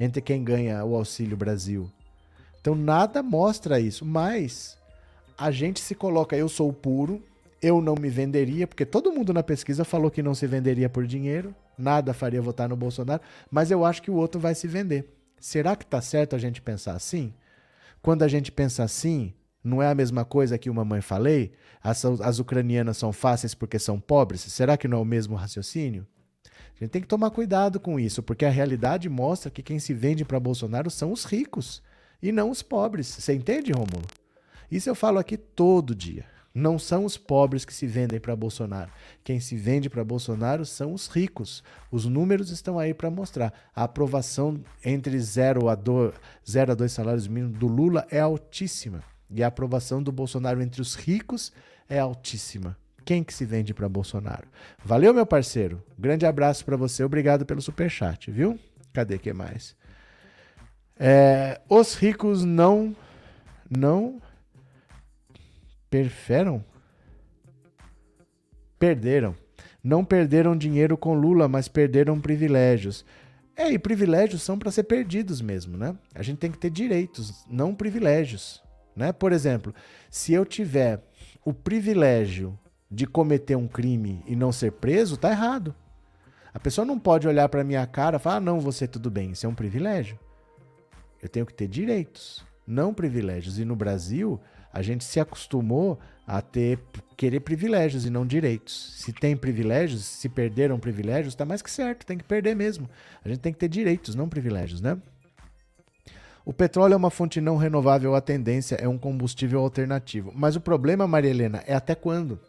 [0.00, 1.90] entre quem ganha o Auxílio Brasil.
[2.60, 4.78] Então nada mostra isso, mas
[5.36, 7.22] a gente se coloca, eu sou puro,
[7.60, 11.06] eu não me venderia, porque todo mundo na pesquisa falou que não se venderia por
[11.06, 15.08] dinheiro, nada faria votar no Bolsonaro, mas eu acho que o outro vai se vender.
[15.42, 17.34] Será que está certo a gente pensar assim?
[18.00, 21.50] Quando a gente pensa assim, não é a mesma coisa que uma mãe falei?
[21.82, 24.40] As, as ucranianas são fáceis porque são pobres?
[24.42, 26.06] Será que não é o mesmo raciocínio?
[26.46, 29.92] A gente tem que tomar cuidado com isso, porque a realidade mostra que quem se
[29.92, 31.82] vende para Bolsonaro são os ricos
[32.22, 33.08] e não os pobres.
[33.08, 34.06] Você entende, Rômulo?
[34.70, 36.24] Isso eu falo aqui todo dia.
[36.54, 38.90] Não são os pobres que se vendem para Bolsonaro.
[39.24, 41.64] Quem se vende para Bolsonaro são os ricos.
[41.90, 43.52] Os números estão aí para mostrar.
[43.74, 46.12] A aprovação entre 0 a 2
[46.92, 49.02] salários mínimos do Lula é altíssima.
[49.30, 51.52] E a aprovação do Bolsonaro entre os ricos
[51.88, 52.76] é altíssima.
[53.04, 54.46] Quem que se vende para Bolsonaro?
[54.84, 55.82] Valeu, meu parceiro.
[55.98, 57.02] Grande abraço para você.
[57.02, 58.58] Obrigado pelo super chat, viu?
[58.92, 59.74] Cadê que mais?
[60.98, 62.94] É, os ricos não
[63.68, 64.20] não
[65.92, 66.64] Perferam?
[68.78, 69.36] Perderam.
[69.84, 73.04] Não perderam dinheiro com Lula, mas perderam privilégios.
[73.54, 75.94] É, e privilégios são para ser perdidos mesmo, né?
[76.14, 78.62] A gente tem que ter direitos, não privilégios,
[78.96, 79.12] né?
[79.12, 79.74] Por exemplo,
[80.10, 81.02] se eu tiver
[81.44, 82.58] o privilégio
[82.90, 85.74] de cometer um crime e não ser preso, tá errado.
[86.54, 89.32] A pessoa não pode olhar para minha cara e falar: ah, não, você tudo bem.
[89.32, 90.18] Isso é um privilégio.
[91.20, 93.58] Eu tenho que ter direitos, não privilégios.
[93.58, 94.40] E no Brasil,
[94.72, 96.78] a gente se acostumou a ter
[97.16, 98.94] querer privilégios e não direitos.
[98.96, 102.88] Se tem privilégios, se perderam privilégios, está mais que certo, tem que perder mesmo.
[103.24, 104.98] A gente tem que ter direitos, não privilégios, né?
[106.44, 110.32] O petróleo é uma fonte não renovável, a tendência é um combustível alternativo.
[110.34, 112.40] Mas o problema, Maria Helena, é até quando?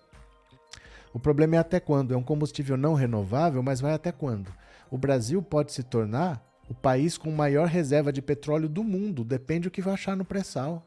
[1.14, 2.14] O problema é até quando?
[2.14, 4.52] É um combustível não renovável, mas vai até quando?
[4.90, 9.68] O Brasil pode se tornar o país com maior reserva de petróleo do mundo, depende
[9.68, 10.84] do que vai achar no pré-sal.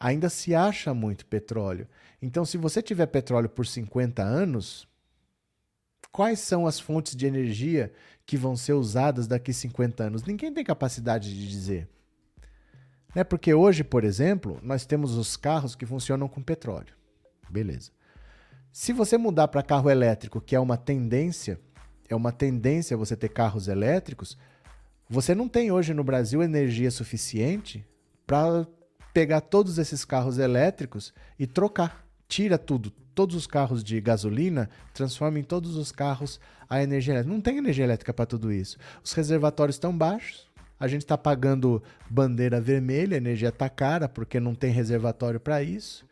[0.00, 1.86] Ainda se acha muito petróleo.
[2.22, 4.88] Então, se você tiver petróleo por 50 anos,
[6.10, 7.92] quais são as fontes de energia
[8.24, 10.24] que vão ser usadas daqui 50 anos?
[10.24, 11.86] Ninguém tem capacidade de dizer.
[13.14, 13.22] Né?
[13.24, 16.94] Porque hoje, por exemplo, nós temos os carros que funcionam com petróleo.
[17.50, 17.90] Beleza.
[18.72, 21.60] Se você mudar para carro elétrico, que é uma tendência,
[22.08, 24.38] é uma tendência você ter carros elétricos,
[25.08, 27.84] você não tem hoje no Brasil energia suficiente
[28.26, 28.66] para
[29.20, 32.06] pegar todos esses carros elétricos e trocar.
[32.26, 36.40] Tira tudo, todos os carros de gasolina, transforma em todos os carros
[36.70, 37.34] a energia elétrica.
[37.34, 38.78] Não tem energia elétrica para tudo isso.
[39.04, 40.48] Os reservatórios estão baixos,
[40.78, 45.62] a gente está pagando bandeira vermelha, a energia está cara porque não tem reservatório para
[45.62, 46.06] isso.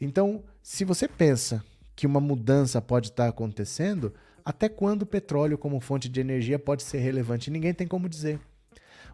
[0.00, 1.62] Então, se você pensa
[1.94, 4.12] que uma mudança pode estar tá acontecendo,
[4.44, 7.48] até quando o petróleo como fonte de energia pode ser relevante?
[7.48, 8.40] Ninguém tem como dizer.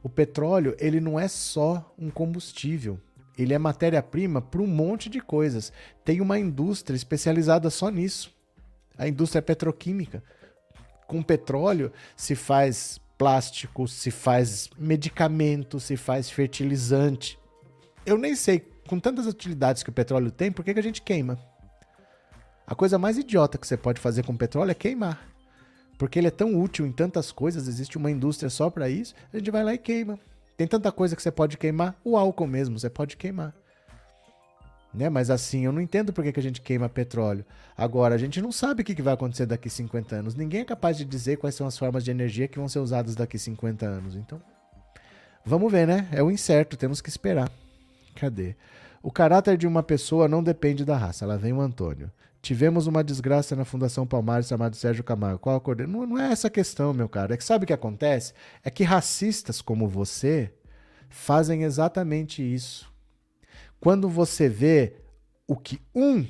[0.03, 2.99] O petróleo, ele não é só um combustível.
[3.37, 5.73] Ele é matéria-prima para um monte de coisas.
[6.05, 8.35] Tem uma indústria especializada só nisso.
[8.97, 10.23] A indústria petroquímica.
[11.07, 17.39] Com petróleo se faz plástico, se faz medicamento, se faz fertilizante.
[18.05, 21.03] Eu nem sei, com tantas utilidades que o petróleo tem, por que, que a gente
[21.03, 21.39] queima?
[22.67, 25.29] A coisa mais idiota que você pode fazer com petróleo é queimar.
[25.99, 29.39] Porque ele é tão útil em tantas coisas, existe uma indústria só para isso, a
[29.39, 30.19] gente vai lá e queima.
[30.57, 33.55] Tem tanta coisa que você pode queimar, o álcool mesmo, você pode queimar.
[34.97, 35.11] Né?
[35.11, 37.45] Mas assim, eu não entendo por que, que a gente queima petróleo.
[37.77, 40.35] Agora, a gente não sabe o que, que vai acontecer daqui 50 anos.
[40.35, 43.15] Ninguém é capaz de dizer quais são as formas de energia que vão ser usadas
[43.15, 44.17] daqui 50 anos.
[44.17, 44.41] Então,
[45.45, 46.09] vamos ver, né?
[46.11, 47.51] É o incerto, temos que esperar.
[48.15, 48.57] Cadê?
[49.03, 51.27] O caráter de uma pessoa não depende da raça.
[51.27, 52.11] Lá vem o Antônio.
[52.47, 55.41] Tivemos uma desgraça na Fundação Palmares chamado Sérgio Camargo.
[55.41, 57.35] Qual a não, não é essa questão, meu cara.
[57.35, 58.33] É que sabe o que acontece?
[58.63, 60.55] É que racistas como você
[61.09, 62.89] fazem exatamente isso.
[63.81, 64.95] Quando você vê
[65.45, 66.25] o que um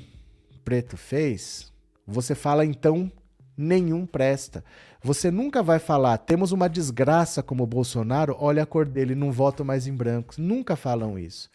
[0.65, 1.71] preto fez,
[2.03, 3.11] você fala então
[3.55, 4.65] nenhum presta.
[5.03, 9.31] Você nunca vai falar, temos uma desgraça como o Bolsonaro, olha a cor dele, não
[9.31, 10.39] voto mais em brancos.
[10.39, 11.47] Nunca falam isso.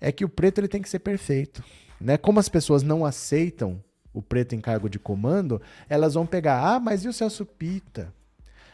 [0.00, 1.62] É que o preto ele tem que ser perfeito.
[2.00, 2.16] Né?
[2.16, 3.80] Como as pessoas não aceitam
[4.12, 8.12] o preto em cargo de comando, elas vão pegar, ah, mas e o Celso Pita?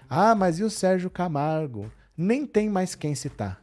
[0.08, 1.90] Ah, mas e o Sérgio Camargo?
[2.16, 3.62] Nem tem mais quem citar.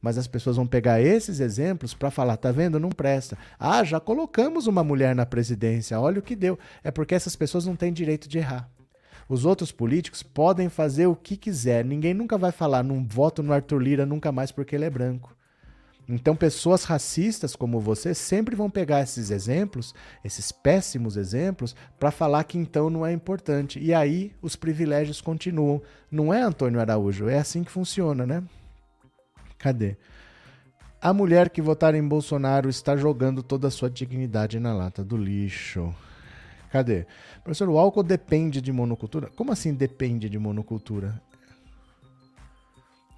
[0.00, 2.78] Mas as pessoas vão pegar esses exemplos para falar, tá vendo?
[2.78, 3.36] Não presta.
[3.58, 6.58] Ah, já colocamos uma mulher na presidência, olha o que deu.
[6.84, 8.70] É porque essas pessoas não têm direito de errar.
[9.28, 11.84] Os outros políticos podem fazer o que quiser.
[11.84, 15.36] Ninguém nunca vai falar, não voto no Arthur Lira nunca mais porque ele é branco.
[16.08, 19.94] Então, pessoas racistas como você sempre vão pegar esses exemplos,
[20.24, 23.78] esses péssimos exemplos, para falar que então não é importante.
[23.78, 25.82] E aí os privilégios continuam.
[26.10, 28.42] Não é Antônio Araújo, é assim que funciona, né?
[29.58, 29.98] Cadê?
[31.00, 35.16] A mulher que votar em Bolsonaro está jogando toda a sua dignidade na lata do
[35.16, 35.94] lixo.
[36.72, 37.06] Cadê?
[37.44, 39.28] Professor, o álcool depende de monocultura?
[39.36, 41.20] Como assim depende de monocultura?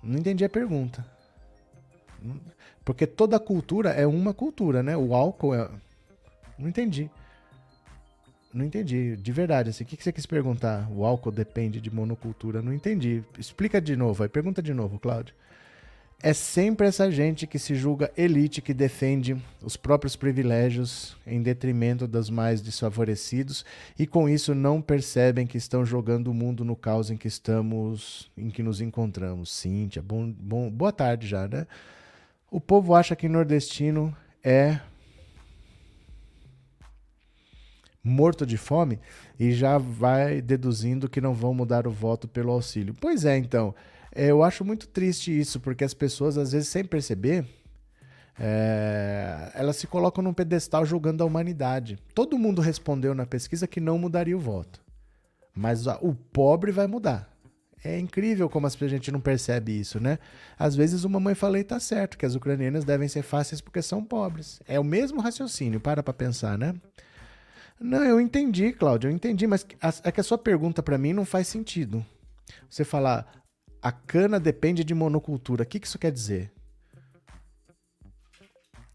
[0.03, 1.07] Não entendi a pergunta.
[2.91, 4.97] Porque toda cultura é uma cultura, né?
[4.97, 5.71] O álcool é.
[6.59, 7.09] Não entendi.
[8.53, 9.71] Não entendi, de verdade.
[9.71, 10.91] Assim, o que você quis perguntar?
[10.91, 12.61] O álcool depende de monocultura?
[12.61, 13.23] Não entendi.
[13.39, 14.29] Explica de novo aí.
[14.29, 15.35] Pergunta de novo, Cláudio
[16.23, 22.07] é sempre essa gente que se julga elite que defende os próprios privilégios em detrimento
[22.07, 23.65] dos mais desfavorecidos
[23.99, 28.31] e com isso não percebem que estão jogando o mundo no caos em que estamos,
[28.37, 29.51] em que nos encontramos.
[29.51, 31.67] Cíntia, bom, bom, boa tarde já, né?
[32.51, 34.81] O povo acha que nordestino é
[38.03, 38.99] morto de fome
[39.39, 42.95] e já vai deduzindo que não vão mudar o voto pelo auxílio.
[43.01, 43.75] Pois é, então.
[44.13, 47.47] É, eu acho muito triste isso, porque as pessoas, às vezes, sem perceber,
[48.39, 51.99] é, elas se colocam num pedestal julgando a humanidade.
[52.15, 54.81] Todo mundo respondeu na pesquisa que não mudaria o voto.
[55.55, 57.30] Mas o pobre vai mudar.
[57.83, 60.19] É incrível como a gente não percebe isso, né?
[60.59, 63.81] Às vezes uma mãe fala e tá certo, que as ucranianas devem ser fáceis porque
[63.81, 64.61] são pobres.
[64.69, 66.75] É o mesmo raciocínio, para pra pensar, né?
[67.81, 69.67] Não, eu entendi, Cláudio, eu entendi, mas
[70.05, 72.05] é que a sua pergunta para mim não faz sentido.
[72.69, 73.41] Você falar
[73.83, 76.53] a cana depende de monocultura, o que, que isso quer dizer?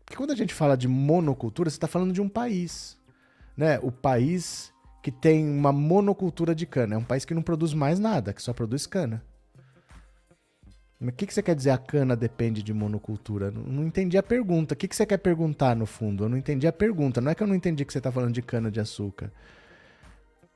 [0.06, 2.96] Porque quando a gente fala de monocultura, você está falando de um país.
[3.58, 3.80] Né?
[3.82, 4.72] O país
[5.06, 6.96] que tem uma monocultura de cana.
[6.96, 9.22] É um país que não produz mais nada, que só produz cana.
[11.00, 13.52] O que, que você quer dizer a cana depende de monocultura?
[13.52, 14.74] Não, não entendi a pergunta.
[14.74, 16.24] O que, que você quer perguntar no fundo?
[16.24, 17.22] Eu não entendi a pergunta.
[17.22, 19.32] Não é que eu não entendi que você está falando de cana de açúcar.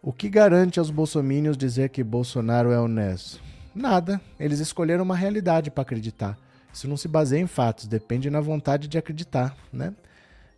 [0.02, 3.40] O que garante aos bolsomínios dizer que Bolsonaro é honesto?
[3.76, 4.20] Nada.
[4.40, 6.36] Eles escolheram uma realidade para acreditar.
[6.74, 9.94] Isso não se baseia em fatos, depende na vontade de acreditar, né?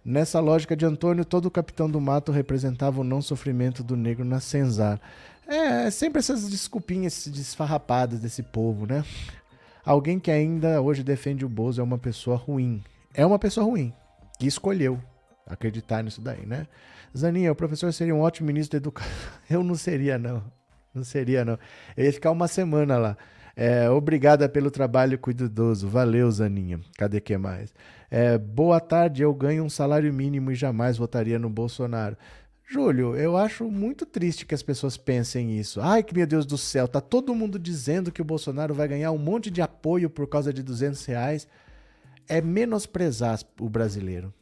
[0.04, 4.26] Nessa lógica de Antônio, todo o capitão do mato representava o não sofrimento do negro
[4.26, 5.00] na senzar.
[5.48, 9.06] É, é sempre essas desculpinhas desfarrapadas desse povo, né?
[9.86, 12.84] Alguém que ainda hoje defende o Bozo é uma pessoa ruim.
[13.14, 13.94] É uma pessoa ruim,
[14.40, 15.00] que escolheu
[15.46, 16.68] acreditar nisso daí, né?
[17.16, 19.12] Zaninha, o professor seria um ótimo ministro da educação.
[19.50, 20.44] Eu não seria, não.
[20.94, 21.58] Não seria, não.
[21.96, 23.18] Eu ia ficar uma semana lá.
[23.56, 25.88] É, obrigada pelo trabalho cuidadoso.
[25.88, 26.80] Valeu, Zaninha.
[26.98, 27.74] Cadê que mais?
[28.10, 32.18] É, boa tarde, eu ganho um salário mínimo e jamais votaria no Bolsonaro.
[32.72, 35.82] Júlio, eu acho muito triste que as pessoas pensem isso.
[35.82, 39.12] Ai, que meu Deus do céu, tá todo mundo dizendo que o Bolsonaro vai ganhar
[39.12, 41.48] um monte de apoio por causa de 200 reais.
[42.30, 44.34] É menosprezar o brasileiro.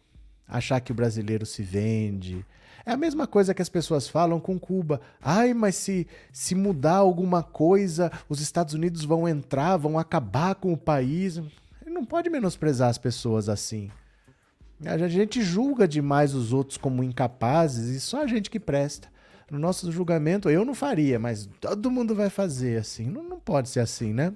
[0.47, 2.45] Achar que o brasileiro se vende.
[2.85, 5.01] É a mesma coisa que as pessoas falam com Cuba.
[5.21, 10.73] Ai, mas se, se mudar alguma coisa, os Estados Unidos vão entrar, vão acabar com
[10.73, 11.41] o país.
[11.85, 13.91] Não pode menosprezar as pessoas assim.
[14.85, 19.09] A gente julga demais os outros como incapazes e só a gente que presta.
[19.51, 23.07] No nosso julgamento, eu não faria, mas todo mundo vai fazer assim.
[23.09, 24.31] Não, não pode ser assim, né?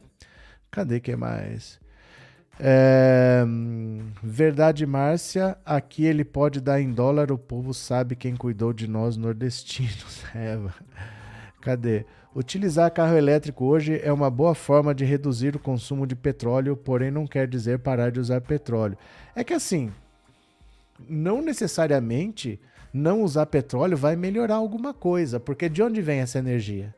[0.72, 1.80] Cadê que mais?
[2.60, 3.44] É,
[4.22, 5.58] verdade, Márcia.
[5.66, 10.24] Aqui ele pode dar em dólar, o povo sabe quem cuidou de nós nordestinos.
[10.36, 10.58] É,
[11.62, 12.06] cadê?
[12.36, 17.12] Utilizar carro elétrico hoje é uma boa forma de reduzir o consumo de petróleo, porém
[17.12, 18.98] não quer dizer parar de usar petróleo.
[19.36, 19.92] É que assim,
[21.08, 22.60] não necessariamente
[22.92, 26.94] não usar petróleo vai melhorar alguma coisa, porque de onde vem essa energia?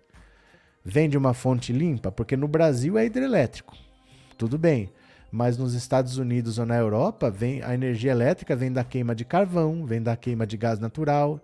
[0.84, 2.12] Vem de uma fonte limpa?
[2.12, 3.76] Porque no Brasil é hidrelétrico.
[4.38, 4.90] Tudo bem.
[5.36, 9.26] Mas nos Estados Unidos ou na Europa, vem a energia elétrica vem da queima de
[9.26, 11.42] carvão, vem da queima de gás natural.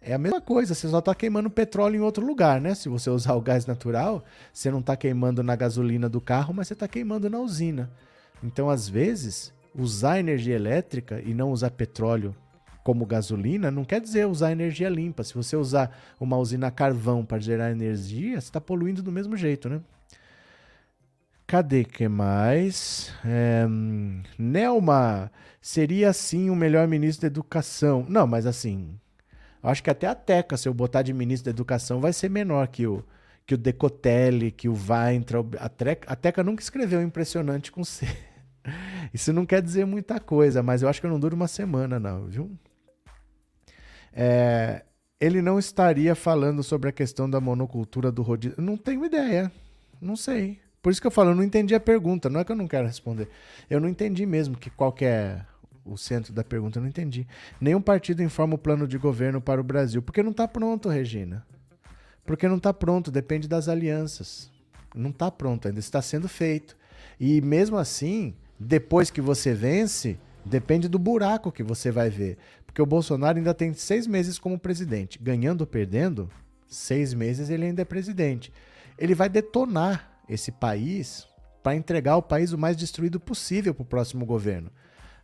[0.00, 2.72] É a mesma coisa, você só está queimando petróleo em outro lugar, né?
[2.72, 4.22] Se você usar o gás natural,
[4.52, 7.90] você não está queimando na gasolina do carro, mas você está queimando na usina.
[8.44, 12.36] Então, às vezes, usar energia elétrica e não usar petróleo
[12.84, 15.24] como gasolina não quer dizer usar energia limpa.
[15.24, 15.90] Se você usar
[16.20, 19.80] uma usina a carvão para gerar energia, você está poluindo do mesmo jeito, né?
[21.52, 23.12] Cadê que mais?
[23.22, 23.66] É,
[24.38, 25.30] Nelma
[25.60, 28.06] seria sim o melhor ministro da educação.
[28.08, 28.98] Não, mas assim,
[29.62, 32.68] acho que até a Teca, se eu botar de ministro da educação, vai ser menor
[32.68, 33.04] que o
[33.44, 35.54] que o Decotelli, que o Weintraub.
[35.58, 35.70] A,
[36.06, 38.06] a Teca nunca escreveu impressionante com C.
[39.12, 42.00] Isso não quer dizer muita coisa, mas eu acho que eu não duro uma semana,
[42.00, 42.50] não, viu?
[44.10, 44.86] É,
[45.20, 48.56] ele não estaria falando sobre a questão da monocultura do rodízio.
[48.58, 49.52] Não tenho ideia.
[50.00, 50.61] Não sei.
[50.82, 52.28] Por isso que eu falo, eu não entendi a pergunta.
[52.28, 53.28] Não é que eu não quero responder.
[53.70, 55.40] Eu não entendi mesmo que qual que é
[55.84, 56.78] o centro da pergunta.
[56.78, 57.26] Eu não entendi.
[57.60, 60.02] Nenhum partido informa o plano de governo para o Brasil.
[60.02, 61.46] Porque não está pronto, Regina.
[62.26, 63.12] Porque não está pronto.
[63.12, 64.50] Depende das alianças.
[64.92, 65.78] Não está pronto ainda.
[65.78, 66.76] Está sendo feito.
[67.18, 72.38] E mesmo assim, depois que você vence, depende do buraco que você vai ver.
[72.66, 75.16] Porque o Bolsonaro ainda tem seis meses como presidente.
[75.22, 76.28] Ganhando ou perdendo,
[76.66, 78.52] seis meses ele ainda é presidente.
[78.98, 81.26] Ele vai detonar esse país
[81.62, 84.70] para entregar o país o mais destruído possível para o próximo governo.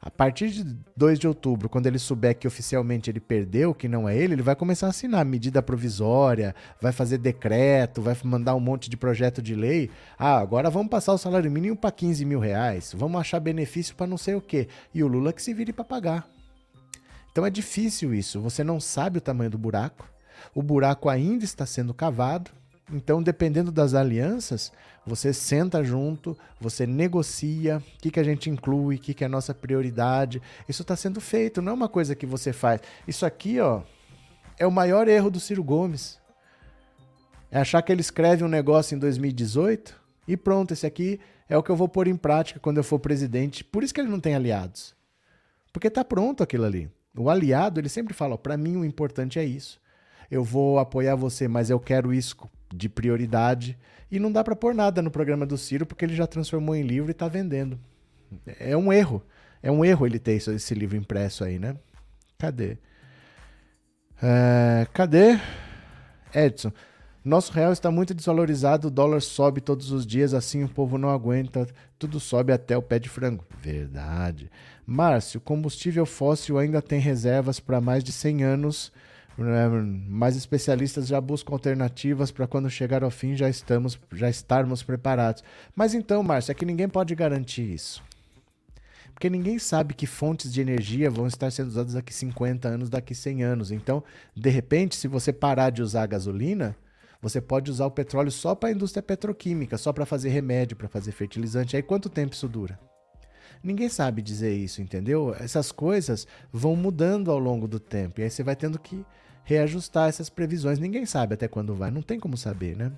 [0.01, 0.62] A partir de
[0.96, 4.42] 2 de outubro, quando ele souber que oficialmente ele perdeu, que não é ele, ele
[4.42, 9.42] vai começar a assinar medida provisória, vai fazer decreto, vai mandar um monte de projeto
[9.42, 9.90] de lei.
[10.16, 14.07] Ah, agora vamos passar o salário mínimo para 15 mil reais, vamos achar benefício para
[14.07, 14.68] não sei o quê.
[14.94, 16.28] E o Lula que se vire para pagar.
[17.32, 20.09] Então é difícil isso, você não sabe o tamanho do buraco,
[20.55, 22.53] o buraco ainda está sendo cavado,
[22.91, 24.72] então, dependendo das alianças,
[25.07, 29.26] você senta junto, você negocia o que, que a gente inclui, o que, que é
[29.26, 30.41] a nossa prioridade.
[30.68, 32.80] Isso está sendo feito, não é uma coisa que você faz.
[33.07, 33.82] Isso aqui, ó,
[34.59, 36.18] é o maior erro do Ciro Gomes.
[37.51, 41.18] É achar que ele escreve um negócio em 2018 e pronto, esse aqui
[41.49, 43.64] é o que eu vou pôr em prática quando eu for presidente.
[43.64, 44.95] Por isso que ele não tem aliados.
[45.72, 46.91] Porque está pronto aquilo ali.
[47.16, 49.80] O aliado, ele sempre fala, para mim o importante é isso.
[50.30, 52.36] Eu vou apoiar você, mas eu quero isso
[52.75, 53.79] de prioridade.
[54.11, 56.83] E não dá para pôr nada no programa do Ciro porque ele já transformou em
[56.83, 57.79] livro e está vendendo.
[58.59, 59.23] É um erro.
[59.62, 61.77] É um erro ele ter esse livro impresso aí, né?
[62.39, 62.79] Cadê?
[64.23, 65.39] É, cadê?
[66.35, 66.73] Edson.
[67.25, 71.11] Nosso real está muito desvalorizado, o dólar sobe todos os dias, assim o povo não
[71.11, 71.66] aguenta,
[71.99, 73.45] tudo sobe até o pé de frango.
[73.61, 74.51] Verdade.
[74.87, 78.93] Márcio, combustível fóssil ainda tem reservas para mais de 100 anos?
[79.39, 85.45] Mas especialistas já buscam alternativas para quando chegar ao fim já estamos já estarmos preparados.
[85.76, 88.03] Mas então, Márcio, é que ninguém pode garantir isso.
[89.14, 93.14] Porque ninguém sabe que fontes de energia vão estar sendo usadas daqui 50 anos, daqui
[93.14, 93.70] 100 anos.
[93.72, 94.03] Então,
[94.34, 96.76] de repente, se você parar de usar gasolina,
[97.20, 100.89] você pode usar o petróleo só para a indústria petroquímica, só para fazer remédio, para
[100.89, 101.76] fazer fertilizante.
[101.76, 102.78] Aí quanto tempo isso dura?
[103.62, 105.34] Ninguém sabe dizer isso, entendeu?
[105.39, 108.20] Essas coisas vão mudando ao longo do tempo.
[108.20, 109.05] E aí você vai tendo que
[109.49, 110.78] reajustar essas previsões.
[110.78, 112.92] Ninguém sabe até quando vai, não tem como saber, né?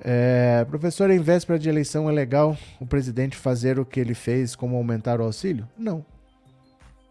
[0.00, 4.54] É, professor, em véspera de eleição é legal o presidente fazer o que ele fez,
[4.54, 5.66] como aumentar o auxílio?
[5.78, 6.04] Não.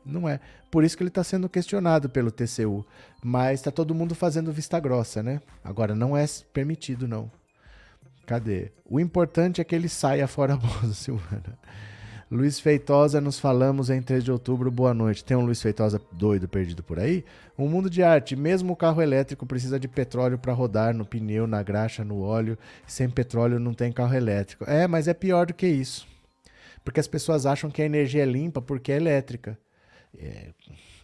[0.05, 0.39] Não é.
[0.69, 2.85] Por isso que ele está sendo questionado pelo TCU.
[3.21, 5.41] Mas está todo mundo fazendo vista grossa, né?
[5.63, 6.23] Agora, não é
[6.53, 7.31] permitido, não.
[8.27, 8.71] Cadê?
[8.85, 11.57] O importante é que ele saia fora bolsa, Silvana.
[12.30, 15.23] Luiz Feitosa, nos falamos em 3 de outubro, boa noite.
[15.23, 17.23] Tem um Luiz Feitosa doido perdido por aí?
[17.57, 21.47] Um mundo de arte, mesmo o carro elétrico precisa de petróleo para rodar no pneu,
[21.47, 22.57] na graxa, no óleo.
[22.86, 24.65] Sem petróleo não tem carro elétrico.
[24.69, 26.05] É, mas é pior do que isso.
[26.84, 29.57] Porque as pessoas acham que a energia é limpa porque é elétrica.
[30.19, 30.49] É,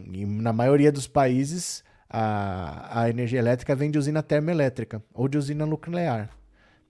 [0.02, 5.66] na maioria dos países, a, a energia elétrica vem de usina termoelétrica ou de usina
[5.66, 6.30] nuclear.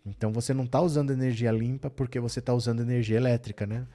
[0.03, 3.86] Então você não está usando energia limpa porque você está usando energia elétrica, né?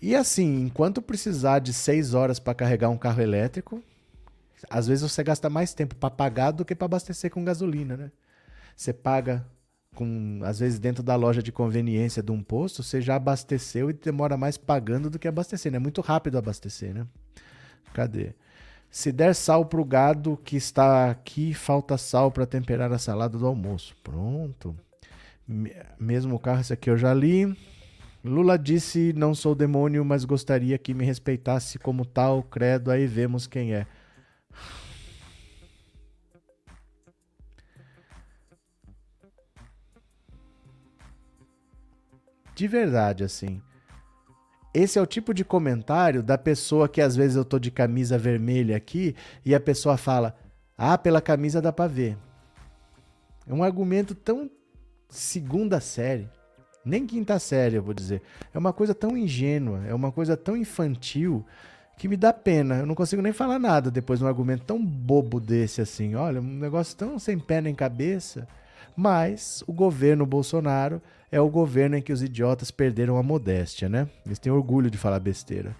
[0.00, 3.82] E assim, enquanto precisar de seis horas para carregar um carro elétrico,
[4.68, 8.10] às vezes você gasta mais tempo para pagar do que para abastecer com gasolina, né?
[8.74, 9.46] Você paga
[9.94, 13.92] com, às vezes dentro da loja de conveniência de um posto, você já abasteceu e
[13.92, 15.76] demora mais pagando do que abastecendo.
[15.76, 17.06] É muito rápido abastecer, né?
[17.92, 18.34] Cadê?
[18.90, 23.46] Se der sal pro gado que está aqui, falta sal para temperar a salada do
[23.46, 23.94] almoço.
[24.02, 24.74] Pronto.
[25.98, 27.56] Mesmo carro, esse aqui eu já li.
[28.22, 32.42] Lula disse: Não sou demônio, mas gostaria que me respeitasse como tal.
[32.42, 33.86] Credo, aí vemos quem é.
[42.54, 43.62] De verdade, assim.
[44.74, 48.18] Esse é o tipo de comentário da pessoa que às vezes eu tô de camisa
[48.18, 50.36] vermelha aqui e a pessoa fala:
[50.76, 52.18] Ah, pela camisa dá pra ver.
[53.46, 54.50] É um argumento tão
[55.08, 56.28] segunda série
[56.84, 58.22] nem quinta série, eu vou dizer.
[58.52, 61.44] É uma coisa tão ingênua, é uma coisa tão infantil
[61.96, 62.76] que me dá pena.
[62.76, 66.14] Eu não consigo nem falar nada depois de um argumento tão bobo desse assim.
[66.14, 68.48] Olha, um negócio tão sem pé nem cabeça.
[68.96, 71.00] Mas o governo Bolsonaro
[71.30, 74.08] é o governo em que os idiotas perderam a modéstia, né?
[74.24, 75.76] Eles têm orgulho de falar besteira.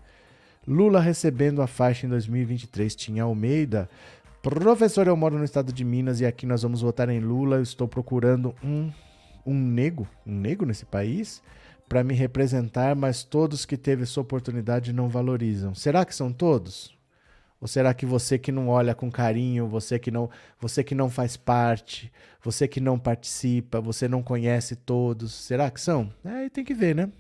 [0.66, 3.88] Lula recebendo a faixa em 2023 tinha Almeida.
[4.42, 7.57] Professor, eu moro no estado de Minas e aqui nós vamos votar em Lula.
[7.57, 8.90] Eu estou procurando um
[9.51, 11.42] um nego, um nego nesse país,
[11.88, 15.74] para me representar, mas todos que teve essa oportunidade não valorizam.
[15.74, 16.96] Será que são todos?
[17.61, 21.11] Ou será que você que não olha com carinho, você que não, você que não
[21.11, 22.11] faz parte,
[22.42, 26.11] você que não participa, você não conhece todos, será que são?
[26.25, 27.11] É, aí tem que ver, né?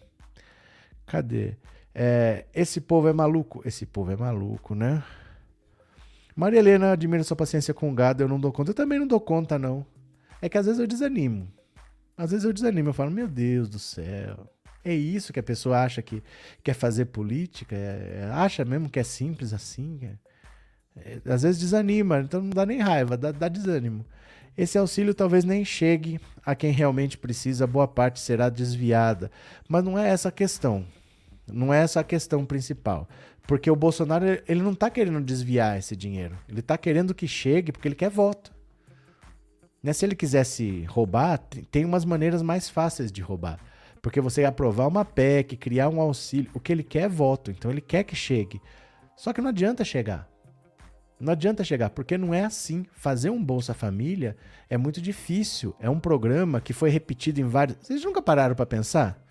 [1.04, 1.56] Cadê?
[1.94, 3.60] É, esse povo é maluco.
[3.64, 5.02] Esse povo é maluco, né?
[6.34, 8.70] Maria Helena admira sua paciência com o gado, eu não dou conta.
[8.70, 9.84] Eu também não dou conta, não.
[10.40, 11.48] É que às vezes eu desanimo.
[12.20, 14.46] Às vezes eu desanimo, eu falo, meu Deus do céu.
[14.84, 16.22] É isso que a pessoa acha que
[16.62, 17.74] quer fazer política?
[17.74, 19.98] É, é, acha mesmo que é simples assim?
[20.02, 24.04] É, é, às vezes desanima, então não dá nem raiva, dá, dá desânimo.
[24.54, 29.30] Esse auxílio talvez nem chegue a quem realmente precisa, boa parte será desviada.
[29.66, 30.84] Mas não é essa a questão.
[31.50, 33.08] Não é essa a questão principal.
[33.46, 36.36] Porque o Bolsonaro ele não está querendo desviar esse dinheiro.
[36.46, 38.59] Ele está querendo que chegue porque ele quer voto.
[39.82, 39.92] Né?
[39.92, 41.38] Se ele quisesse roubar,
[41.70, 43.58] tem umas maneiras mais fáceis de roubar.
[44.02, 47.70] Porque você aprovar uma PEC, criar um auxílio, o que ele quer é voto, então
[47.70, 48.60] ele quer que chegue.
[49.16, 50.28] Só que não adianta chegar.
[51.18, 52.86] Não adianta chegar, porque não é assim.
[52.92, 54.36] Fazer um Bolsa Família
[54.70, 55.76] é muito difícil.
[55.78, 57.76] É um programa que foi repetido em vários.
[57.82, 59.22] Vocês nunca pararam para pensar?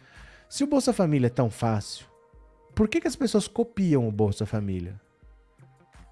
[0.48, 2.06] Se o Bolsa Família é tão fácil,
[2.76, 5.02] por que, que as pessoas copiam o Bolsa Família?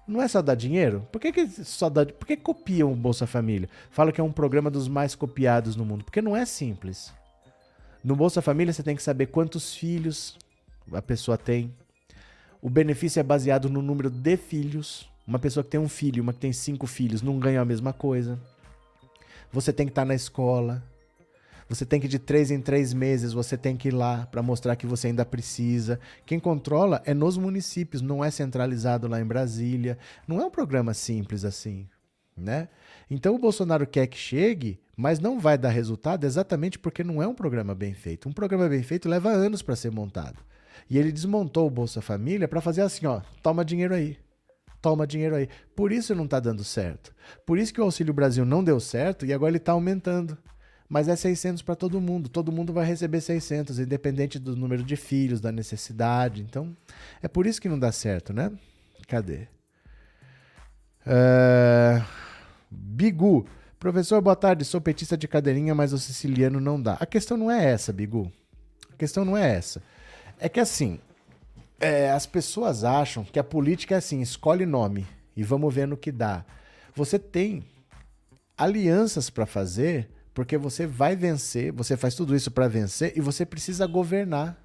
[0.08, 1.06] Não é só dar dinheiro?
[1.12, 3.68] Por que, que só dá, por que copiam o Bolsa Família?
[3.90, 6.02] Fala que é um programa dos mais copiados no mundo.
[6.02, 7.12] Porque não é simples.
[8.02, 10.38] No Bolsa Família você tem que saber quantos filhos
[10.90, 11.74] a pessoa tem.
[12.62, 15.06] O benefício é baseado no número de filhos.
[15.26, 17.92] Uma pessoa que tem um filho, uma que tem cinco filhos, não ganha a mesma
[17.92, 18.40] coisa.
[19.52, 20.82] Você tem que estar na escola.
[21.68, 24.74] Você tem que de três em três meses, você tem que ir lá para mostrar
[24.74, 26.00] que você ainda precisa.
[26.24, 29.98] Quem controla é nos municípios, não é centralizado lá em Brasília.
[30.26, 31.86] Não é um programa simples assim,
[32.36, 32.68] né?
[33.10, 37.26] Então o Bolsonaro quer que chegue, mas não vai dar resultado exatamente porque não é
[37.26, 38.28] um programa bem feito.
[38.28, 40.38] Um programa bem feito leva anos para ser montado.
[40.88, 44.16] E ele desmontou o Bolsa Família para fazer assim, ó, toma dinheiro aí
[44.80, 45.48] toma dinheiro aí.
[45.74, 47.12] Por isso não está dando certo.
[47.44, 50.38] Por isso que o Auxílio Brasil não deu certo e agora ele está aumentando.
[50.88, 52.28] Mas é 600 para todo mundo.
[52.28, 56.42] Todo mundo vai receber 600, independente do número de filhos, da necessidade.
[56.42, 56.74] Então,
[57.22, 58.50] é por isso que não dá certo, né?
[59.06, 59.48] Cadê?
[61.06, 62.02] Uh...
[62.70, 63.46] Bigu.
[63.78, 64.64] Professor, boa tarde.
[64.64, 66.94] Sou petista de cadeirinha, mas o siciliano não dá.
[66.94, 68.30] A questão não é essa, Bigu.
[68.92, 69.82] A questão não é essa.
[70.38, 70.98] É que assim,
[71.80, 75.06] é, as pessoas acham que a política é assim: escolhe nome
[75.36, 76.44] e vamos ver no que dá.
[76.94, 77.64] Você tem
[78.56, 83.44] alianças para fazer, porque você vai vencer, você faz tudo isso para vencer e você
[83.44, 84.56] precisa governar.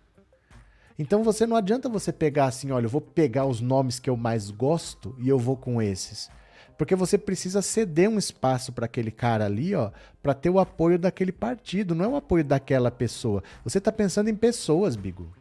[1.00, 4.16] Então você não adianta você pegar assim, olha, eu vou pegar os nomes que eu
[4.16, 6.30] mais gosto e eu vou com esses.
[6.78, 9.90] Porque você precisa ceder um espaço para aquele cara ali, ó,
[10.22, 13.44] para ter o apoio daquele partido, não é o apoio daquela pessoa.
[13.64, 15.34] Você está pensando em pessoas, Bigo.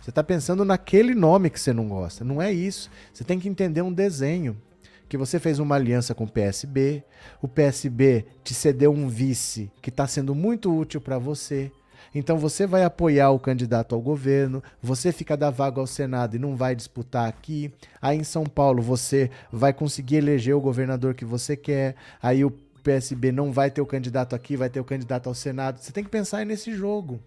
[0.00, 2.24] Você está pensando naquele nome que você não gosta.
[2.24, 2.90] Não é isso.
[3.12, 4.60] Você tem que entender um desenho.
[5.10, 7.02] Que você fez uma aliança com o PSB,
[7.42, 11.72] o PSB te cedeu um vice que está sendo muito útil para você.
[12.14, 16.38] Então você vai apoiar o candidato ao governo, você fica da vaga ao Senado e
[16.38, 17.72] não vai disputar aqui.
[18.00, 21.96] Aí em São Paulo você vai conseguir eleger o governador que você quer.
[22.22, 22.52] Aí o
[22.84, 25.80] PSB não vai ter o candidato aqui, vai ter o candidato ao Senado.
[25.80, 27.20] Você tem que pensar nesse jogo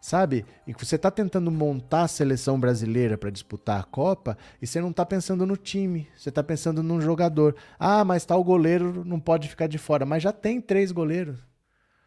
[0.00, 0.44] sabe?
[0.66, 4.90] E você está tentando montar a seleção brasileira para disputar a Copa e você não
[4.90, 7.56] está pensando no time, você está pensando num jogador.
[7.78, 11.38] Ah, mas tal goleiro não pode ficar de fora, mas já tem três goleiros.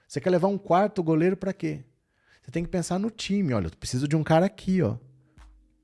[0.08, 1.86] Você quer levar um quarto goleiro para quê?
[2.42, 3.54] Você tem que pensar no time.
[3.54, 4.98] Olha, eu preciso de um cara aqui, ó.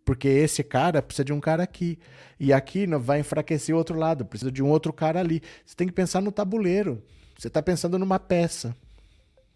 [0.03, 1.99] Porque esse cara precisa de um cara aqui.
[2.39, 4.25] E aqui vai enfraquecer o outro lado.
[4.25, 5.41] Precisa de um outro cara ali.
[5.65, 7.03] Você tem que pensar no tabuleiro.
[7.37, 8.75] Você está pensando numa peça.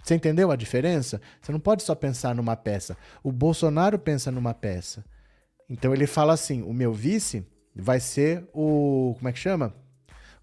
[0.04, 1.22] Você entendeu a diferença?
[1.42, 2.98] Você não pode só pensar numa peça.
[3.24, 5.06] O Bolsonaro pensa numa peça.
[5.70, 7.46] Então ele fala assim: o meu vice
[7.76, 9.14] vai ser o.
[9.18, 9.74] Como é que chama?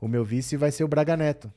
[0.00, 1.52] O meu vice vai ser o Braga Neto.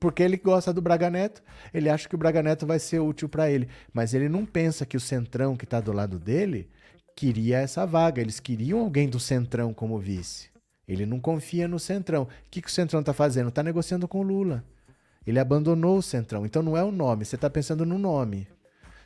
[0.00, 3.28] Porque ele gosta do Braga Neto, ele acha que o Braga Neto vai ser útil
[3.28, 3.68] para ele.
[3.92, 6.68] Mas ele não pensa que o Centrão que está do lado dele
[7.16, 8.20] queria essa vaga.
[8.20, 10.50] Eles queriam alguém do Centrão como vice.
[10.86, 12.24] Ele não confia no Centrão.
[12.24, 13.48] O que, que o Centrão está fazendo?
[13.48, 14.64] Está negociando com o Lula.
[15.26, 16.44] Ele abandonou o Centrão.
[16.44, 18.46] Então não é o nome, você está pensando no nome.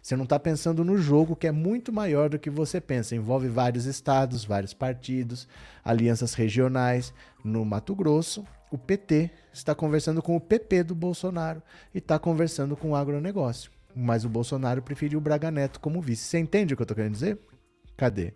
[0.03, 3.15] Você não está pensando no jogo que é muito maior do que você pensa.
[3.15, 5.47] Envolve vários estados, vários partidos,
[5.85, 7.13] alianças regionais.
[7.45, 11.63] No Mato Grosso, o PT está conversando com o PP do Bolsonaro
[11.95, 13.71] e está conversando com o agronegócio.
[13.95, 16.25] Mas o Bolsonaro preferiu o Braga Neto como vice.
[16.25, 17.39] Você entende o que eu estou querendo dizer?
[17.97, 18.33] Cadê?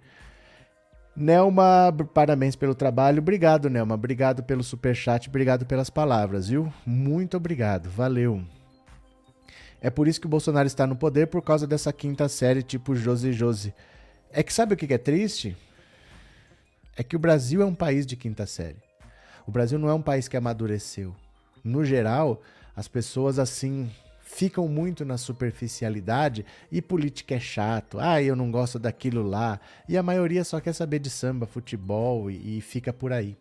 [1.14, 3.18] Nelma, parabéns pelo trabalho.
[3.18, 3.94] Obrigado, Nelma.
[3.94, 6.72] Obrigado pelo super chat, obrigado pelas palavras, viu?
[6.86, 7.90] Muito obrigado.
[7.90, 8.42] Valeu.
[9.80, 12.94] É por isso que o Bolsonaro está no poder por causa dessa quinta série tipo
[12.94, 13.74] Josi Josi.
[14.30, 15.56] É que sabe o que é triste?
[16.96, 18.82] É que o Brasil é um país de quinta série.
[19.46, 21.14] O Brasil não é um país que amadureceu.
[21.64, 22.40] No geral,
[22.74, 23.90] as pessoas assim
[24.32, 27.98] ficam muito na superficialidade e política é chato.
[28.00, 29.60] Ah, eu não gosto daquilo lá.
[29.86, 33.36] E a maioria só quer saber de samba, futebol e, e fica por aí.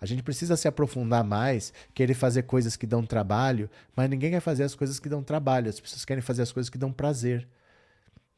[0.00, 4.40] A gente precisa se aprofundar mais, querer fazer coisas que dão trabalho, mas ninguém quer
[4.40, 5.68] fazer as coisas que dão trabalho.
[5.68, 7.46] As pessoas querem fazer as coisas que dão prazer.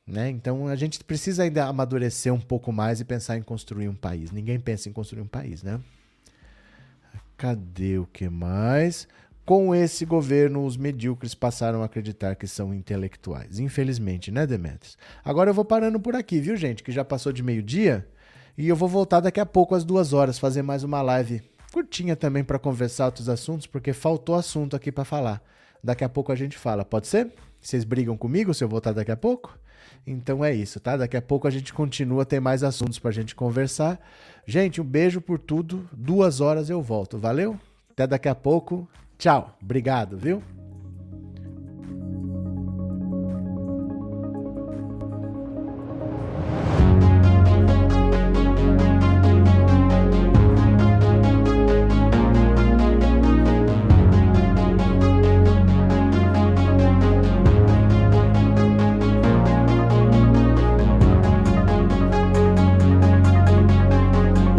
[0.06, 0.30] Né?
[0.30, 4.30] Então a gente precisa ainda amadurecer um pouco mais e pensar em construir um país.
[4.30, 5.78] Ninguém pensa em construir um país, né?
[7.36, 9.06] Cadê o que mais?
[9.48, 13.58] Com esse governo, os medíocres passaram a acreditar que são intelectuais.
[13.58, 14.98] Infelizmente, né, Demetrios?
[15.24, 16.82] Agora eu vou parando por aqui, viu, gente?
[16.82, 18.06] Que já passou de meio-dia.
[18.58, 21.40] E eu vou voltar daqui a pouco, às duas horas, fazer mais uma live
[21.72, 25.42] curtinha também para conversar outros assuntos, porque faltou assunto aqui para falar.
[25.82, 27.32] Daqui a pouco a gente fala, pode ser?
[27.58, 29.58] Vocês brigam comigo se eu voltar daqui a pouco?
[30.06, 30.94] Então é isso, tá?
[30.94, 33.98] Daqui a pouco a gente continua, tem mais assuntos pra gente conversar.
[34.46, 35.88] Gente, um beijo por tudo.
[35.90, 37.16] Duas horas eu volto.
[37.16, 37.58] Valeu?
[37.92, 38.86] Até daqui a pouco.
[39.18, 39.56] Tchau.
[39.60, 40.42] Obrigado, viu?